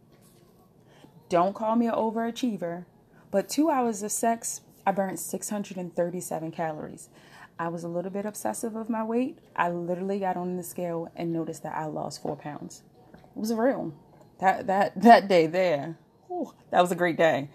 Don't 1.27 1.55
call 1.55 1.75
me 1.75 1.87
an 1.87 1.95
overachiever, 1.95 2.85
but 3.31 3.49
2 3.49 3.69
hours 3.69 4.03
of 4.03 4.11
sex, 4.11 4.61
I 4.85 4.91
burned 4.91 5.19
637 5.19 6.51
calories. 6.51 7.09
I 7.59 7.67
was 7.67 7.83
a 7.83 7.87
little 7.87 8.11
bit 8.11 8.25
obsessive 8.25 8.75
of 8.75 8.89
my 8.89 9.03
weight. 9.03 9.39
I 9.55 9.69
literally 9.69 10.19
got 10.19 10.37
on 10.37 10.57
the 10.57 10.63
scale 10.63 11.09
and 11.15 11.31
noticed 11.31 11.63
that 11.63 11.75
I 11.75 11.85
lost 11.85 12.21
4 12.21 12.35
pounds. 12.35 12.83
It 13.13 13.39
was 13.39 13.53
real. 13.53 13.93
That 14.39 14.67
that 14.67 15.01
that 15.01 15.27
day 15.27 15.47
there, 15.47 15.97
whew, 16.27 16.53
that 16.71 16.81
was 16.81 16.91
a 16.91 16.95
great 16.95 17.17
day. 17.17 17.49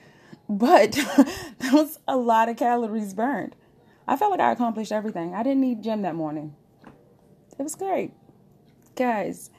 But 0.48 0.92
that 1.58 1.72
was 1.72 1.98
a 2.08 2.16
lot 2.16 2.48
of 2.48 2.56
calories 2.56 3.12
burned. 3.14 3.54
I 4.06 4.16
felt 4.16 4.30
like 4.30 4.40
I 4.40 4.52
accomplished 4.52 4.92
everything. 4.92 5.34
I 5.34 5.42
didn't 5.42 5.60
need 5.60 5.82
gym 5.82 6.02
that 6.02 6.14
morning. 6.14 6.54
It 7.58 7.62
was 7.62 7.74
great. 7.74 8.12
Guys, 8.96 9.50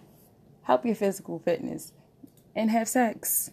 help 0.64 0.86
your 0.86 0.96
physical 0.96 1.40
fitness 1.40 1.94
and 2.56 2.72
have 2.72 2.88
sex. 2.88 3.52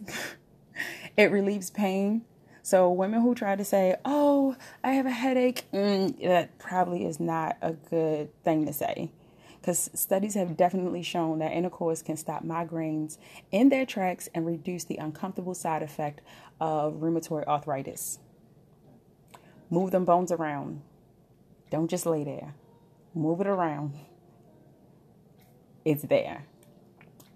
it 1.17 1.31
relieves 1.31 1.69
pain. 1.69 2.23
So, 2.67 2.91
women 2.91 3.21
who 3.21 3.33
try 3.33 3.55
to 3.55 3.63
say, 3.63 3.95
Oh, 4.03 4.57
I 4.83 4.91
have 4.91 5.05
a 5.05 5.09
headache, 5.09 5.63
mm, 5.71 6.21
that 6.21 6.59
probably 6.59 7.05
is 7.05 7.17
not 7.17 7.55
a 7.61 7.71
good 7.71 8.43
thing 8.43 8.65
to 8.65 8.73
say 8.73 9.09
because 9.61 9.89
studies 9.93 10.33
have 10.33 10.57
definitely 10.57 11.01
shown 11.01 11.39
that 11.39 11.53
intercourse 11.53 12.01
can 12.01 12.17
stop 12.17 12.43
migraines 12.43 13.19
in 13.53 13.69
their 13.69 13.85
tracks 13.85 14.27
and 14.35 14.45
reduce 14.45 14.83
the 14.83 14.97
uncomfortable 14.97 15.53
side 15.53 15.81
effect 15.81 16.19
of 16.59 16.95
rheumatoid 16.95 17.45
arthritis. 17.45 18.19
Move 19.69 19.91
them 19.91 20.03
bones 20.03 20.33
around. 20.33 20.81
Don't 21.71 21.89
just 21.89 22.05
lay 22.05 22.25
there. 22.25 22.53
Move 23.13 23.39
it 23.39 23.47
around. 23.47 23.93
It's 25.85 26.03
there. 26.03 26.47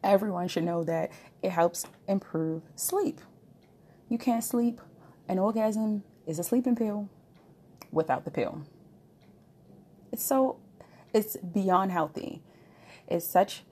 Everyone 0.03 0.49
should 0.49 0.65
know 0.65 0.83
that 0.83 1.09
it 1.41 1.51
helps 1.51 1.85
improve 2.05 2.63
sleep. 2.75 3.21
You 4.09 4.17
can't 4.17 4.43
sleep. 4.43 4.81
An 5.27 5.39
orgasm 5.39 6.03
is 6.25 6.39
a 6.39 6.43
sleeping 6.43 6.75
pill 6.75 7.09
without 7.91 8.25
the 8.25 8.31
pill. 8.31 8.63
It's 10.11 10.23
so 10.23 10.57
it's 11.13 11.37
beyond 11.37 11.91
healthy. 11.91 12.41
It's 13.07 13.25
such 13.25 13.63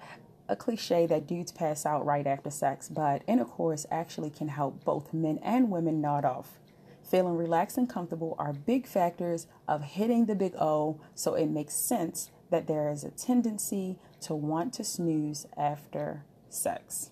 a 0.48 0.56
cliche 0.56 1.06
that 1.06 1.28
dudes 1.28 1.52
pass 1.52 1.86
out 1.86 2.06
right 2.06 2.26
after 2.26 2.50
sex, 2.50 2.90
but 2.90 3.22
intercourse 3.28 3.86
actually 3.92 4.30
can 4.30 4.50
help 4.50 4.84
both 4.84 5.14
men 5.14 5.40
and 5.44 5.70
women 5.70 6.02
nod 6.02 6.26
off. 6.26 6.58
Feeling 7.04 7.38
relaxed 7.38 7.78
and 7.78 7.90
comfortable 7.90 8.36
are 8.38 8.54
big 8.54 8.86
factors 8.86 9.48
of 9.68 9.84
hitting 9.84 10.26
the 10.26 10.36
big 10.36 10.56
O, 10.60 11.00
so 11.16 11.34
it 11.34 11.48
makes 11.48 11.74
sense 11.74 12.32
that 12.50 12.68
there 12.68 12.90
is 12.92 13.04
a 13.04 13.12
tendency 13.12 13.98
to 14.22 14.36
want 14.36 14.74
to 14.74 14.84
snooze 14.84 15.48
after 15.56 16.24
sex. 16.50 17.12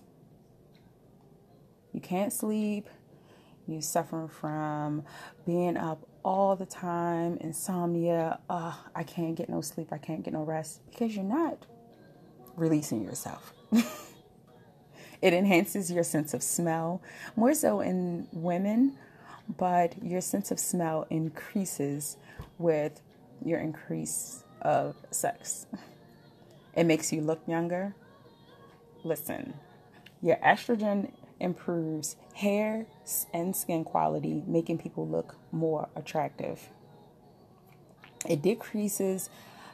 You 1.92 2.00
can't 2.00 2.32
sleep, 2.32 2.88
you 3.68 3.80
suffering 3.80 4.28
from 4.28 5.04
being 5.46 5.76
up 5.76 6.06
all 6.24 6.56
the 6.56 6.66
time, 6.66 7.38
insomnia, 7.40 8.38
uh, 8.50 8.74
I 8.94 9.02
can't 9.04 9.34
get 9.34 9.48
no 9.48 9.60
sleep, 9.60 9.88
I 9.92 9.98
can't 9.98 10.22
get 10.24 10.32
no 10.32 10.42
rest, 10.42 10.80
because 10.90 11.14
you're 11.14 11.24
not 11.24 11.66
releasing 12.56 13.04
yourself. 13.04 13.52
it 15.22 15.32
enhances 15.32 15.90
your 15.90 16.04
sense 16.04 16.34
of 16.34 16.42
smell, 16.42 17.02
more 17.36 17.54
so 17.54 17.80
in 17.80 18.26
women, 18.32 18.96
but 19.56 20.02
your 20.02 20.20
sense 20.20 20.50
of 20.50 20.58
smell 20.58 21.06
increases 21.10 22.16
with 22.58 23.00
your 23.44 23.60
increase 23.60 24.44
of 24.62 24.96
sex. 25.10 25.66
It 26.76 26.84
makes 26.84 27.12
you 27.12 27.22
look 27.22 27.40
younger. 27.48 27.92
Listen, 29.02 29.54
your 30.22 30.36
estrogen 30.36 31.10
improves 31.40 32.16
hair 32.34 32.86
and 33.32 33.54
skin 33.54 33.84
quality, 33.84 34.42
making 34.46 34.78
people 34.78 35.06
look 35.06 35.36
more 35.52 35.88
attractive. 35.94 36.68
It 38.26 38.42
decreases 38.42 39.30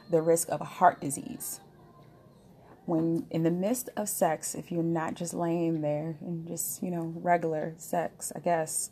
the 0.09 0.21
risk 0.21 0.49
of 0.49 0.61
heart 0.61 1.01
disease. 1.01 1.59
When 2.85 3.25
in 3.31 3.43
the 3.43 3.51
midst 3.51 3.89
of 3.97 4.07
sex, 4.07 4.53
if 4.53 4.71
you're 4.71 4.83
not 4.83 5.15
just 5.15 5.33
laying 5.33 5.81
there 5.81 6.17
and 6.21 6.47
just, 6.47 6.83
you 6.83 6.91
know, 6.91 7.13
regular 7.15 7.73
sex, 7.77 8.31
I 8.35 8.39
guess 8.39 8.91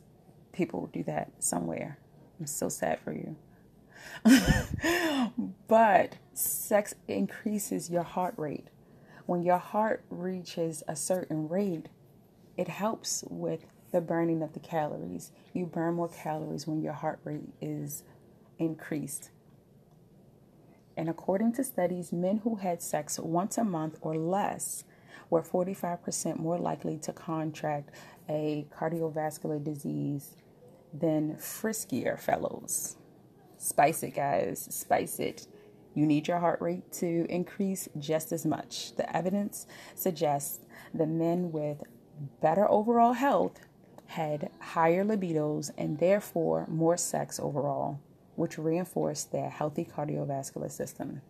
people 0.52 0.90
do 0.92 1.04
that 1.04 1.32
somewhere. 1.40 2.00
I'm 2.40 2.48
so 2.48 2.70
sad 2.70 3.00
for 3.00 3.14
you. 3.14 3.36
but 5.68 6.18
sex 6.34 6.96
increases 7.08 7.90
your 7.90 8.04
heart 8.04 8.34
rate. 8.38 8.68
When 9.26 9.44
your 9.44 9.60
heart 9.60 10.04
reaches 10.10 10.84
a 10.88 10.96
certain 10.96 11.48
rate, 11.48 11.88
it 12.58 12.68
helps 12.68 13.24
with 13.30 13.66
the 13.92 14.02
burning 14.02 14.42
of 14.42 14.54
the 14.54 14.60
calories. 14.60 15.32
You 15.54 15.66
burn 15.66 15.96
more 15.96 16.10
calories 16.10 16.68
when 16.68 16.82
your 16.82 16.94
heart 16.94 17.20
rate 17.24 17.50
is 17.62 18.04
increased. 18.58 19.30
And 20.96 21.10
according 21.10 21.54
to 21.54 21.64
studies, 21.64 22.12
men 22.12 22.40
who 22.44 22.56
had 22.56 22.82
sex 22.82 23.20
once 23.20 23.58
a 23.58 23.64
month 23.64 23.98
or 24.02 24.16
less 24.16 24.84
were 25.30 25.42
45% 25.42 26.38
more 26.38 26.58
likely 26.58 26.98
to 27.00 27.14
contract 27.14 27.90
a 28.30 28.68
cardiovascular 28.76 29.64
disease 29.64 30.36
than 30.94 31.36
friskier 31.38 32.20
fellows. 32.20 32.98
Spice 33.58 34.04
it, 34.04 34.12
guys. 34.12 34.68
Spice 34.70 35.20
it. 35.20 35.48
You 35.96 36.06
need 36.06 36.28
your 36.28 36.40
heart 36.40 36.62
rate 36.62 36.92
to 36.94 37.26
increase 37.30 37.88
just 38.00 38.32
as 38.32 38.46
much. 38.46 38.96
The 38.96 39.16
evidence 39.16 39.68
suggests 39.96 40.60
that 40.94 41.08
men 41.08 41.52
with 41.52 41.84
better 42.42 42.70
overall 42.70 43.14
health, 43.14 43.60
had 44.08 44.50
higher 44.60 45.04
libidos, 45.04 45.72
and 45.78 45.98
therefore 46.00 46.66
more 46.70 46.98
sex 46.98 47.40
overall. 47.40 48.00
which 48.36 48.58
reinforced 48.58 49.32
their 49.32 49.50
healthy 49.50 49.86
cardiovascular 49.86 50.72
system. 50.72 51.22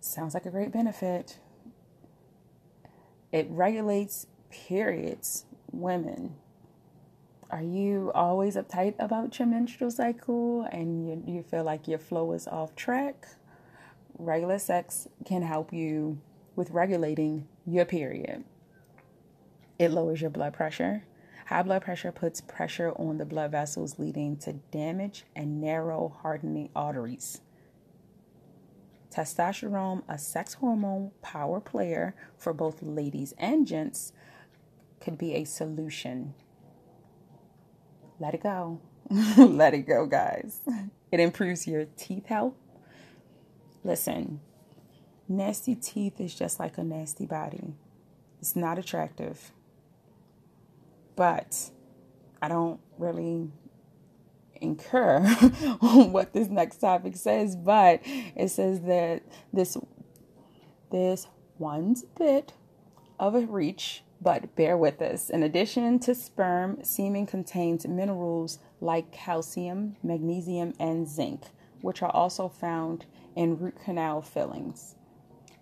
Sounds 0.00 0.34
like 0.34 0.46
a 0.46 0.50
great 0.50 0.72
benefit. 0.72 1.38
It 3.32 3.46
regulates 3.50 4.26
periods, 4.50 5.44
women. 5.72 6.36
Are 7.50 7.62
you 7.62 8.12
always 8.14 8.56
uptight 8.56 8.94
about 8.98 9.38
your 9.38 9.48
menstrual 9.48 9.90
cycle 9.90 10.62
and 10.70 11.26
you, 11.26 11.34
you 11.34 11.42
feel 11.42 11.64
like 11.64 11.88
your 11.88 11.98
flow 11.98 12.32
is 12.32 12.46
off 12.46 12.76
track? 12.76 13.26
Regular 14.18 14.58
sex 14.58 15.08
can 15.24 15.42
help 15.42 15.72
you 15.72 16.18
with 16.54 16.70
regulating 16.70 17.48
your 17.66 17.84
period. 17.84 18.44
It 19.80 19.92
lowers 19.92 20.20
your 20.20 20.28
blood 20.28 20.52
pressure. 20.52 21.04
High 21.46 21.62
blood 21.62 21.80
pressure 21.80 22.12
puts 22.12 22.42
pressure 22.42 22.92
on 22.96 23.16
the 23.16 23.24
blood 23.24 23.52
vessels, 23.52 23.98
leading 23.98 24.36
to 24.40 24.52
damage 24.52 25.24
and 25.34 25.58
narrow, 25.58 26.14
hardening 26.20 26.68
arteries. 26.76 27.40
Testosterone, 29.10 30.02
a 30.06 30.18
sex 30.18 30.52
hormone 30.52 31.12
power 31.22 31.60
player 31.60 32.14
for 32.36 32.52
both 32.52 32.82
ladies 32.82 33.32
and 33.38 33.66
gents, 33.66 34.12
could 35.00 35.16
be 35.16 35.32
a 35.32 35.44
solution. 35.44 36.34
Let 38.18 38.34
it 38.34 38.42
go. 38.42 38.82
Let 39.38 39.72
it 39.72 39.88
go, 39.88 40.04
guys. 40.04 40.60
It 41.10 41.20
improves 41.20 41.66
your 41.66 41.86
teeth 41.96 42.26
health. 42.26 42.52
Listen, 43.82 44.40
nasty 45.26 45.74
teeth 45.74 46.20
is 46.20 46.34
just 46.34 46.60
like 46.60 46.76
a 46.76 46.84
nasty 46.84 47.24
body, 47.24 47.72
it's 48.40 48.54
not 48.54 48.78
attractive. 48.78 49.52
But 51.20 51.68
I 52.40 52.48
don't 52.48 52.80
really 52.96 53.50
incur 54.58 55.20
what 55.80 56.32
this 56.32 56.48
next 56.48 56.78
topic 56.78 57.14
says, 57.14 57.56
but 57.56 58.00
it 58.34 58.48
says 58.48 58.80
that 58.84 59.24
this 59.52 59.76
this 60.90 61.26
one's 61.58 62.04
bit 62.16 62.54
of 63.18 63.34
a 63.34 63.40
reach, 63.40 64.02
but 64.18 64.56
bear 64.56 64.78
with 64.78 65.02
us. 65.02 65.28
In 65.28 65.42
addition 65.42 65.98
to 65.98 66.14
sperm, 66.14 66.82
semen 66.82 67.26
contains 67.26 67.86
minerals 67.86 68.58
like 68.80 69.12
calcium, 69.12 69.96
magnesium, 70.02 70.72
and 70.80 71.06
zinc, 71.06 71.42
which 71.82 72.00
are 72.00 72.12
also 72.12 72.48
found 72.48 73.04
in 73.36 73.58
root 73.58 73.76
canal 73.84 74.22
fillings. 74.22 74.94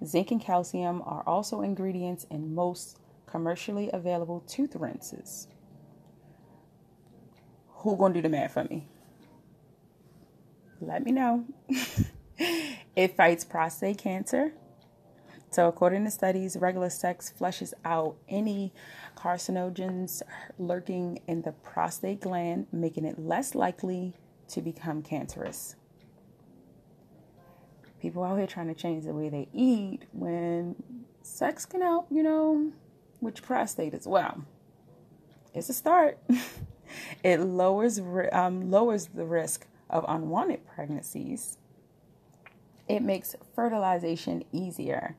Zinc 0.07 0.31
and 0.31 0.41
calcium 0.41 1.03
are 1.05 1.25
also 1.27 1.63
ingredients 1.63 2.29
in 2.31 2.55
most 2.55 3.01
commercially 3.31 3.91
available 3.93 4.41
tooth 4.41 4.75
rinses. 4.77 5.49
Who 7.69 7.97
gonna 7.97 8.15
do 8.15 8.23
the 8.23 8.29
math 8.29 8.55
for 8.55 8.65
me? 8.65 8.89
Let 10.81 11.05
me 11.05 11.13
know. 11.13 11.45
it 12.97 13.17
fights 13.17 13.45
prostate 13.45 13.99
cancer. 13.99 14.53
So, 15.51 15.67
according 15.67 16.05
to 16.05 16.11
studies, 16.11 16.57
regular 16.59 16.91
sex 16.91 17.31
flushes 17.31 17.73
out 17.85 18.17
any 18.29 18.73
carcinogens 19.17 20.23
lurking 20.59 21.21
in 21.27 21.43
the 21.43 21.53
prostate 21.53 22.21
gland, 22.21 22.67
making 22.71 23.05
it 23.05 23.19
less 23.19 23.55
likely 23.55 24.15
to 24.49 24.61
become 24.61 25.03
cancerous. 25.03 25.75
People 28.01 28.23
out 28.23 28.37
here 28.37 28.47
trying 28.47 28.69
to 28.69 28.75
change 28.75 29.05
the 29.05 29.15
way 29.15 29.29
they 29.29 29.49
eat 29.53 30.05
when 30.13 30.77
sex 31.23 31.65
can 31.65 31.81
help, 31.81 32.07
you 32.11 32.23
know, 32.23 32.73
your 33.21 33.33
prostate 33.33 33.95
as 33.95 34.07
well. 34.07 34.45
It's 35.55 35.69
a 35.69 35.73
start. 35.73 36.19
it 37.23 37.41
lowers 37.41 38.01
um, 38.33 38.71
lowers 38.71 39.09
the 39.15 39.25
risk 39.25 39.67
of 39.91 40.05
unwanted 40.09 40.67
pregnancies. 40.67 41.59
It 42.89 43.01
makes 43.03 43.35
fertilization 43.55 44.45
easier. 44.53 45.17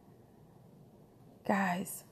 Guys, 1.47 2.03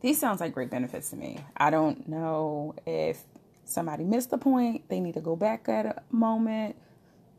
these 0.00 0.18
sounds 0.18 0.40
like 0.40 0.52
great 0.52 0.70
benefits 0.70 1.10
to 1.10 1.16
me. 1.16 1.44
I 1.56 1.70
don't 1.70 2.08
know 2.08 2.74
if 2.86 3.22
somebody 3.64 4.04
missed 4.04 4.30
the 4.30 4.38
point. 4.38 4.88
They 4.88 5.00
need 5.00 5.14
to 5.14 5.20
go 5.20 5.36
back 5.36 5.68
at 5.68 5.86
a 5.86 6.02
moment, 6.10 6.76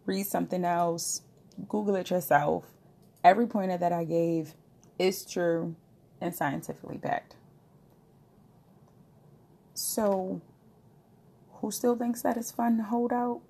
read 0.06 0.26
something 0.26 0.64
else, 0.66 1.22
Google 1.68 1.96
it 1.96 2.10
yourself. 2.10 2.66
Every 3.24 3.48
pointer 3.48 3.78
that 3.78 3.92
I 3.92 4.04
gave 4.04 4.54
is 5.00 5.26
true 5.26 5.76
and 6.22 6.34
scientifically 6.34 6.98
backed. 6.98 7.36
So, 9.98 10.42
who 11.54 11.72
still 11.72 11.96
thinks 11.96 12.22
that 12.22 12.38
it's 12.38 12.52
fun 12.52 12.78
to 12.78 12.84
hold 12.84 13.12
out? 13.12 13.42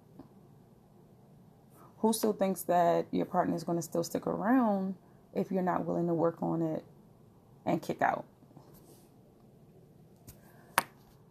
Who 1.98 2.14
still 2.14 2.32
thinks 2.32 2.62
that 2.62 3.06
your 3.12 3.26
partner 3.26 3.54
is 3.54 3.66
going 3.66 3.78
to 3.78 3.82
still 3.82 4.02
stick 4.02 4.26
around 4.26 4.96
if 5.34 5.52
you're 5.52 5.62
not 5.62 5.84
willing 5.84 6.08
to 6.08 6.14
work 6.14 6.42
on 6.42 6.62
it 6.62 6.86
and 7.66 7.82
kick 7.82 8.02
out? 8.02 8.24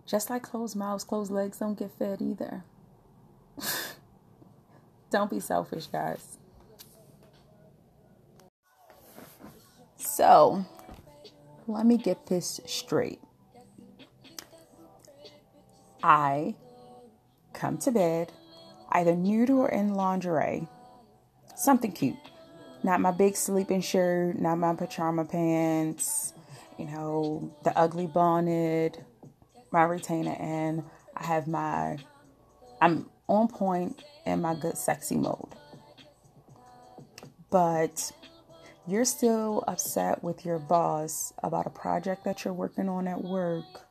Just 0.04 0.28
like 0.28 0.42
closed 0.42 0.76
mouths, 0.76 1.02
closed 1.02 1.32
legs 1.32 1.60
don't 1.60 1.78
get 1.78 1.92
fed 1.98 2.20
either. 2.20 2.62
don't 5.10 5.30
be 5.30 5.40
selfish, 5.40 5.86
guys. 5.86 6.36
So, 9.96 10.66
let 11.66 11.86
me 11.86 11.96
get 11.96 12.26
this 12.26 12.60
straight. 12.66 13.20
I 16.06 16.54
come 17.52 17.78
to 17.78 17.90
bed 17.90 18.30
either 18.90 19.16
nude 19.16 19.50
or 19.50 19.68
in 19.68 19.94
lingerie, 19.94 20.68
something 21.56 21.90
cute. 21.90 22.14
Not 22.84 23.00
my 23.00 23.10
big 23.10 23.34
sleeping 23.34 23.80
shirt, 23.80 24.38
not 24.38 24.54
my 24.54 24.76
pajama 24.76 25.24
pants, 25.24 26.32
you 26.78 26.84
know, 26.84 27.52
the 27.64 27.76
ugly 27.76 28.06
bonnet, 28.06 29.04
my 29.72 29.82
retainer, 29.82 30.36
and 30.38 30.84
I 31.16 31.24
have 31.24 31.48
my, 31.48 31.98
I'm 32.80 33.10
on 33.26 33.48
point 33.48 34.04
in 34.24 34.40
my 34.40 34.54
good 34.54 34.78
sexy 34.78 35.16
mode. 35.16 35.56
But 37.50 38.12
you're 38.86 39.04
still 39.04 39.64
upset 39.66 40.22
with 40.22 40.46
your 40.46 40.60
boss 40.60 41.32
about 41.42 41.66
a 41.66 41.70
project 41.70 42.22
that 42.26 42.44
you're 42.44 42.54
working 42.54 42.88
on 42.88 43.08
at 43.08 43.24
work 43.24 43.85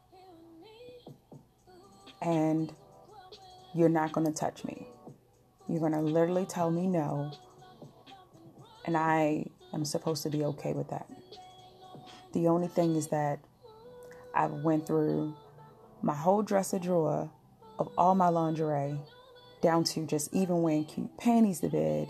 and 2.21 2.73
you're 3.73 3.89
not 3.89 4.12
going 4.12 4.25
to 4.28 4.34
touch 4.34 4.63
me. 4.63 4.88
You're 5.67 5.80
going 5.80 5.91
to 5.91 6.01
literally 6.01 6.45
tell 6.45 6.71
me 6.71 6.88
no. 6.88 7.32
And 8.86 8.95
I 8.95 9.45
am 9.73 9.86
supposed 9.86 10.23
to 10.23 10.30
be 10.30 10.43
okay 10.45 10.73
with 10.73 10.89
that. 10.89 11.10
The 12.34 12.47
only 12.47 12.67
thing 12.67 12.95
is 12.95 13.08
that 13.08 13.39
I 14.34 14.47
went 14.47 14.86
through 14.86 15.36
my 16.01 16.13
whole 16.13 16.43
dresser 16.43 16.80
drawer 16.80 17.32
of 17.80 17.89
all 17.97 18.15
my 18.15 18.30
lingerie 18.30 18.99
down 19.62 19.84
to 19.84 20.06
just 20.06 20.34
even 20.34 20.62
wearing 20.62 20.86
cute 20.86 21.17
panties 21.17 21.62
to 21.62 21.69
bed 21.69 22.10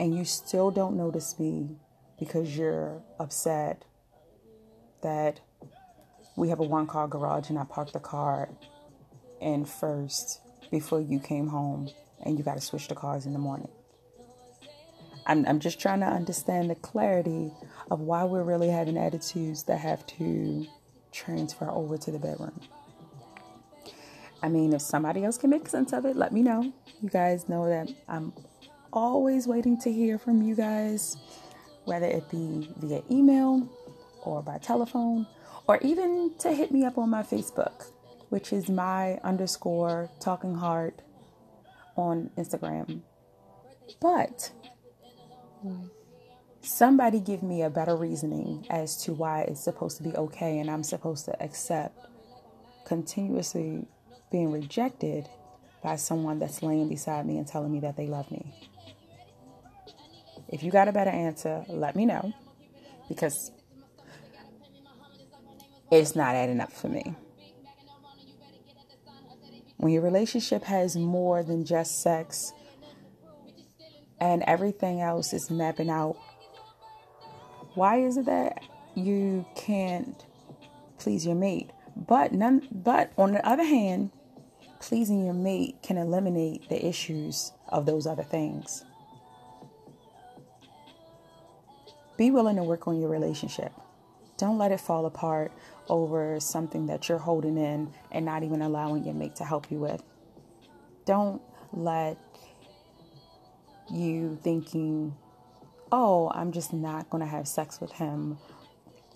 and 0.00 0.16
you 0.16 0.24
still 0.24 0.70
don't 0.70 0.96
notice 0.96 1.38
me 1.38 1.76
because 2.18 2.56
you're 2.56 3.02
upset 3.18 3.84
that 5.02 5.40
we 6.40 6.48
have 6.48 6.58
a 6.58 6.64
one 6.64 6.86
car 6.86 7.06
garage 7.06 7.50
and 7.50 7.58
I 7.58 7.64
parked 7.64 7.92
the 7.92 8.00
car 8.00 8.48
in 9.42 9.66
first 9.66 10.40
before 10.70 10.98
you 10.98 11.20
came 11.20 11.48
home 11.48 11.90
and 12.22 12.38
you 12.38 12.42
got 12.42 12.54
to 12.54 12.62
switch 12.62 12.88
the 12.88 12.94
cars 12.94 13.26
in 13.26 13.34
the 13.34 13.38
morning. 13.38 13.68
I'm, 15.26 15.44
I'm 15.46 15.60
just 15.60 15.78
trying 15.78 16.00
to 16.00 16.06
understand 16.06 16.70
the 16.70 16.76
clarity 16.76 17.52
of 17.90 18.00
why 18.00 18.24
we're 18.24 18.42
really 18.42 18.68
having 18.70 18.96
attitudes 18.96 19.64
that 19.64 19.80
have 19.80 20.06
to 20.18 20.66
transfer 21.12 21.68
over 21.70 21.98
to 21.98 22.10
the 22.10 22.18
bedroom. 22.18 22.58
I 24.42 24.48
mean, 24.48 24.72
if 24.72 24.80
somebody 24.80 25.24
else 25.24 25.36
can 25.36 25.50
make 25.50 25.68
sense 25.68 25.92
of 25.92 26.06
it, 26.06 26.16
let 26.16 26.32
me 26.32 26.40
know. 26.40 26.72
You 27.02 27.10
guys 27.10 27.50
know 27.50 27.68
that 27.68 27.92
I'm 28.08 28.32
always 28.94 29.46
waiting 29.46 29.78
to 29.82 29.92
hear 29.92 30.18
from 30.18 30.40
you 30.40 30.54
guys, 30.54 31.18
whether 31.84 32.06
it 32.06 32.30
be 32.30 32.70
via 32.78 33.02
email 33.10 33.68
or 34.22 34.42
by 34.42 34.56
telephone 34.56 35.26
or 35.66 35.78
even 35.82 36.32
to 36.38 36.52
hit 36.52 36.70
me 36.70 36.84
up 36.84 36.98
on 36.98 37.10
my 37.10 37.22
Facebook, 37.22 37.90
which 38.28 38.52
is 38.52 38.68
my 38.68 39.18
underscore 39.22 40.10
talking 40.20 40.54
heart 40.54 41.00
on 41.96 42.30
Instagram. 42.36 43.02
But 44.00 44.52
somebody 46.62 47.20
give 47.20 47.42
me 47.42 47.62
a 47.62 47.70
better 47.70 47.96
reasoning 47.96 48.66
as 48.70 49.02
to 49.04 49.12
why 49.12 49.42
it's 49.42 49.62
supposed 49.62 49.96
to 49.98 50.02
be 50.02 50.14
okay 50.14 50.58
and 50.58 50.70
I'm 50.70 50.82
supposed 50.82 51.24
to 51.26 51.42
accept 51.42 51.98
continuously 52.84 53.86
being 54.30 54.52
rejected 54.52 55.28
by 55.82 55.96
someone 55.96 56.38
that's 56.38 56.62
laying 56.62 56.88
beside 56.88 57.26
me 57.26 57.38
and 57.38 57.46
telling 57.46 57.72
me 57.72 57.80
that 57.80 57.96
they 57.96 58.06
love 58.06 58.30
me. 58.30 58.54
If 60.48 60.62
you 60.62 60.70
got 60.70 60.88
a 60.88 60.92
better 60.92 61.10
answer, 61.10 61.64
let 61.68 61.96
me 61.96 62.06
know 62.06 62.32
because 63.08 63.52
it's 65.90 66.14
not 66.14 66.34
adding 66.34 66.60
up 66.60 66.72
for 66.72 66.88
me. 66.88 67.14
When 69.76 69.92
your 69.92 70.02
relationship 70.02 70.64
has 70.64 70.96
more 70.96 71.42
than 71.42 71.64
just 71.64 72.02
sex 72.02 72.52
and 74.20 74.42
everything 74.46 75.00
else 75.00 75.32
is 75.32 75.50
mapping 75.50 75.88
out, 75.88 76.16
why 77.74 78.00
is 78.00 78.16
it 78.16 78.26
that 78.26 78.62
you 78.94 79.46
can't 79.56 80.26
please 80.98 81.24
your 81.24 81.34
mate? 81.34 81.70
But 81.96 82.32
none 82.32 82.68
but 82.70 83.12
on 83.16 83.32
the 83.32 83.46
other 83.46 83.64
hand, 83.64 84.10
pleasing 84.80 85.24
your 85.24 85.34
mate 85.34 85.76
can 85.82 85.96
eliminate 85.96 86.68
the 86.68 86.86
issues 86.86 87.52
of 87.68 87.86
those 87.86 88.06
other 88.06 88.22
things. 88.22 88.84
Be 92.18 92.30
willing 92.30 92.56
to 92.56 92.62
work 92.62 92.86
on 92.86 93.00
your 93.00 93.08
relationship. 93.08 93.72
Don't 94.36 94.58
let 94.58 94.72
it 94.72 94.80
fall 94.80 95.06
apart 95.06 95.52
over 95.90 96.38
something 96.40 96.86
that 96.86 97.08
you're 97.08 97.18
holding 97.18 97.58
in 97.58 97.92
and 98.10 98.24
not 98.24 98.42
even 98.42 98.62
allowing 98.62 99.04
your 99.04 99.14
mate 99.14 99.36
to 99.36 99.44
help 99.44 99.70
you 99.70 99.78
with. 99.78 100.02
Don't 101.04 101.42
let 101.72 102.16
you 103.92 104.38
thinking, 104.42 105.16
oh, 105.90 106.30
I'm 106.34 106.52
just 106.52 106.72
not 106.72 107.10
going 107.10 107.22
to 107.22 107.28
have 107.28 107.48
sex 107.48 107.80
with 107.80 107.92
him 107.92 108.38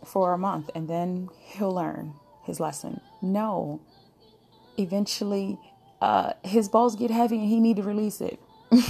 for 0.05 0.35
a 0.35 0.39
month 0.39 0.69
and 0.75 0.89
then 0.89 1.31
he'll 1.41 1.73
learn 1.73 2.15
his 2.43 2.61
lesson. 2.61 3.01
No. 3.23 3.81
Eventually, 4.77 5.59
uh, 6.03 6.33
his 6.43 6.69
balls 6.69 6.97
get 6.97 7.11
heavy 7.11 7.37
and 7.37 7.49
he 7.49 7.61
need 7.61 7.77
to 7.77 7.83
release 7.83 8.21
it. 8.21 8.41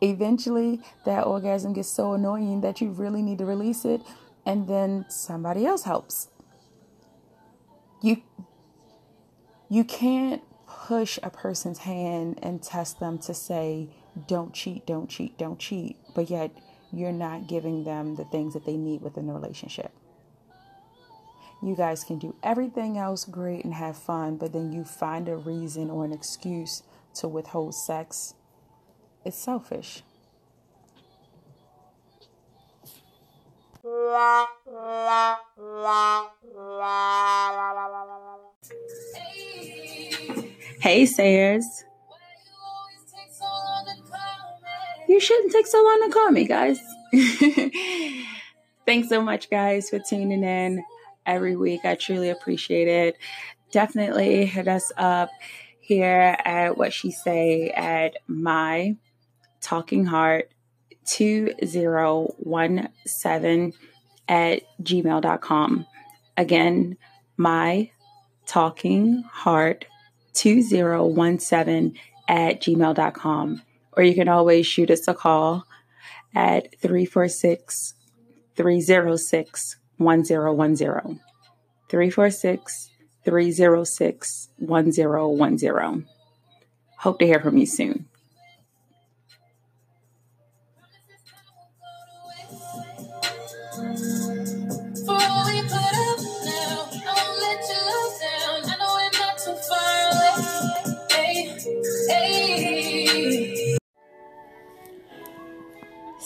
Eventually, 0.00 0.80
that 1.04 1.26
orgasm 1.26 1.74
gets 1.74 1.88
so 1.88 2.14
annoying 2.14 2.62
that 2.62 2.80
you 2.80 2.90
really 2.90 3.22
need 3.22 3.38
to 3.38 3.44
release 3.44 3.84
it, 3.84 4.00
and 4.46 4.68
then 4.68 5.06
somebody 5.08 5.66
else 5.66 5.84
helps. 5.84 6.28
You 8.02 8.22
you 9.70 9.84
can't 9.84 10.42
push 10.66 11.18
a 11.22 11.30
person's 11.30 11.78
hand 11.78 12.38
and 12.42 12.62
test 12.62 13.00
them 13.00 13.18
to 13.18 13.32
say, 13.32 13.88
don't 14.28 14.52
cheat, 14.52 14.86
don't 14.86 15.08
cheat, 15.08 15.38
don't 15.38 15.58
cheat, 15.58 15.96
but 16.14 16.28
yet 16.30 16.50
you're 16.92 17.12
not 17.12 17.48
giving 17.48 17.84
them 17.84 18.14
the 18.16 18.24
things 18.26 18.52
that 18.52 18.66
they 18.66 18.76
need 18.76 19.00
within 19.00 19.26
the 19.26 19.32
relationship. 19.32 19.90
You 21.62 21.74
guys 21.74 22.04
can 22.04 22.18
do 22.18 22.36
everything 22.42 22.98
else 22.98 23.24
great 23.24 23.64
and 23.64 23.72
have 23.74 23.96
fun, 23.96 24.36
but 24.36 24.52
then 24.52 24.70
you 24.70 24.84
find 24.84 25.28
a 25.28 25.36
reason 25.36 25.90
or 25.90 26.04
an 26.04 26.12
excuse 26.12 26.82
to 27.14 27.26
withhold 27.26 27.74
sex. 27.74 28.34
It's 29.24 29.38
selfish. 29.38 30.02
Hey, 40.80 41.04
Sayers. 41.04 41.84
You 45.06 45.20
shouldn't 45.20 45.52
take 45.52 45.66
so 45.66 45.84
long 45.84 46.02
to 46.02 46.10
call 46.14 46.30
me, 46.30 46.46
guys. 46.46 46.80
Thanks 48.86 49.10
so 49.10 49.20
much, 49.20 49.50
guys, 49.50 49.90
for 49.90 49.98
tuning 49.98 50.42
in 50.42 50.82
every 51.26 51.54
week. 51.54 51.84
I 51.84 51.94
truly 51.94 52.30
appreciate 52.30 52.88
it. 52.88 53.18
Definitely 53.70 54.46
hit 54.46 54.66
us 54.66 54.92
up 54.96 55.28
here 55.80 56.38
at 56.42 56.78
what 56.78 56.94
she 56.94 57.10
say 57.10 57.68
at 57.68 58.16
my 58.28 58.96
talking 59.60 60.06
heart 60.06 60.53
2017 61.04 63.72
at 64.28 64.62
gmail.com. 64.82 65.86
Again, 66.36 66.96
my 67.36 67.90
talking 68.46 69.22
heart 69.30 69.84
2017 70.34 71.98
at 72.28 72.60
gmail.com. 72.60 73.62
Or 73.96 74.02
you 74.02 74.14
can 74.14 74.28
always 74.28 74.66
shoot 74.66 74.90
us 74.90 75.06
a 75.06 75.14
call 75.14 75.66
at 76.34 76.74
346 76.80 77.94
306 78.56 79.76
1010. 79.98 81.20
346 81.88 82.90
306 83.24 84.48
1010. 84.58 86.06
Hope 86.98 87.18
to 87.18 87.26
hear 87.26 87.40
from 87.40 87.56
you 87.56 87.66
soon. 87.66 88.06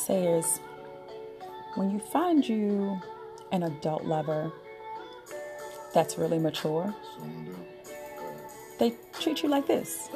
Sayers, 0.08 0.60
when 1.74 1.90
you 1.90 1.98
find 1.98 2.48
you 2.48 2.98
an 3.52 3.64
adult 3.64 4.04
lover 4.06 4.50
that's 5.92 6.16
really 6.16 6.38
mature, 6.38 6.94
they 8.78 8.94
treat 9.20 9.42
you 9.42 9.50
like 9.50 9.66
this. 9.66 10.08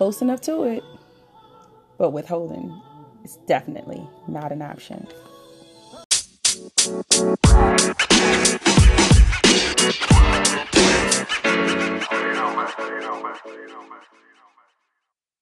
Close 0.00 0.22
enough 0.22 0.40
to 0.40 0.62
it. 0.62 0.82
But 1.98 2.12
withholding 2.12 2.80
is 3.22 3.36
definitely 3.46 4.02
not 4.26 4.50
an 4.50 4.62
option. 4.62 5.06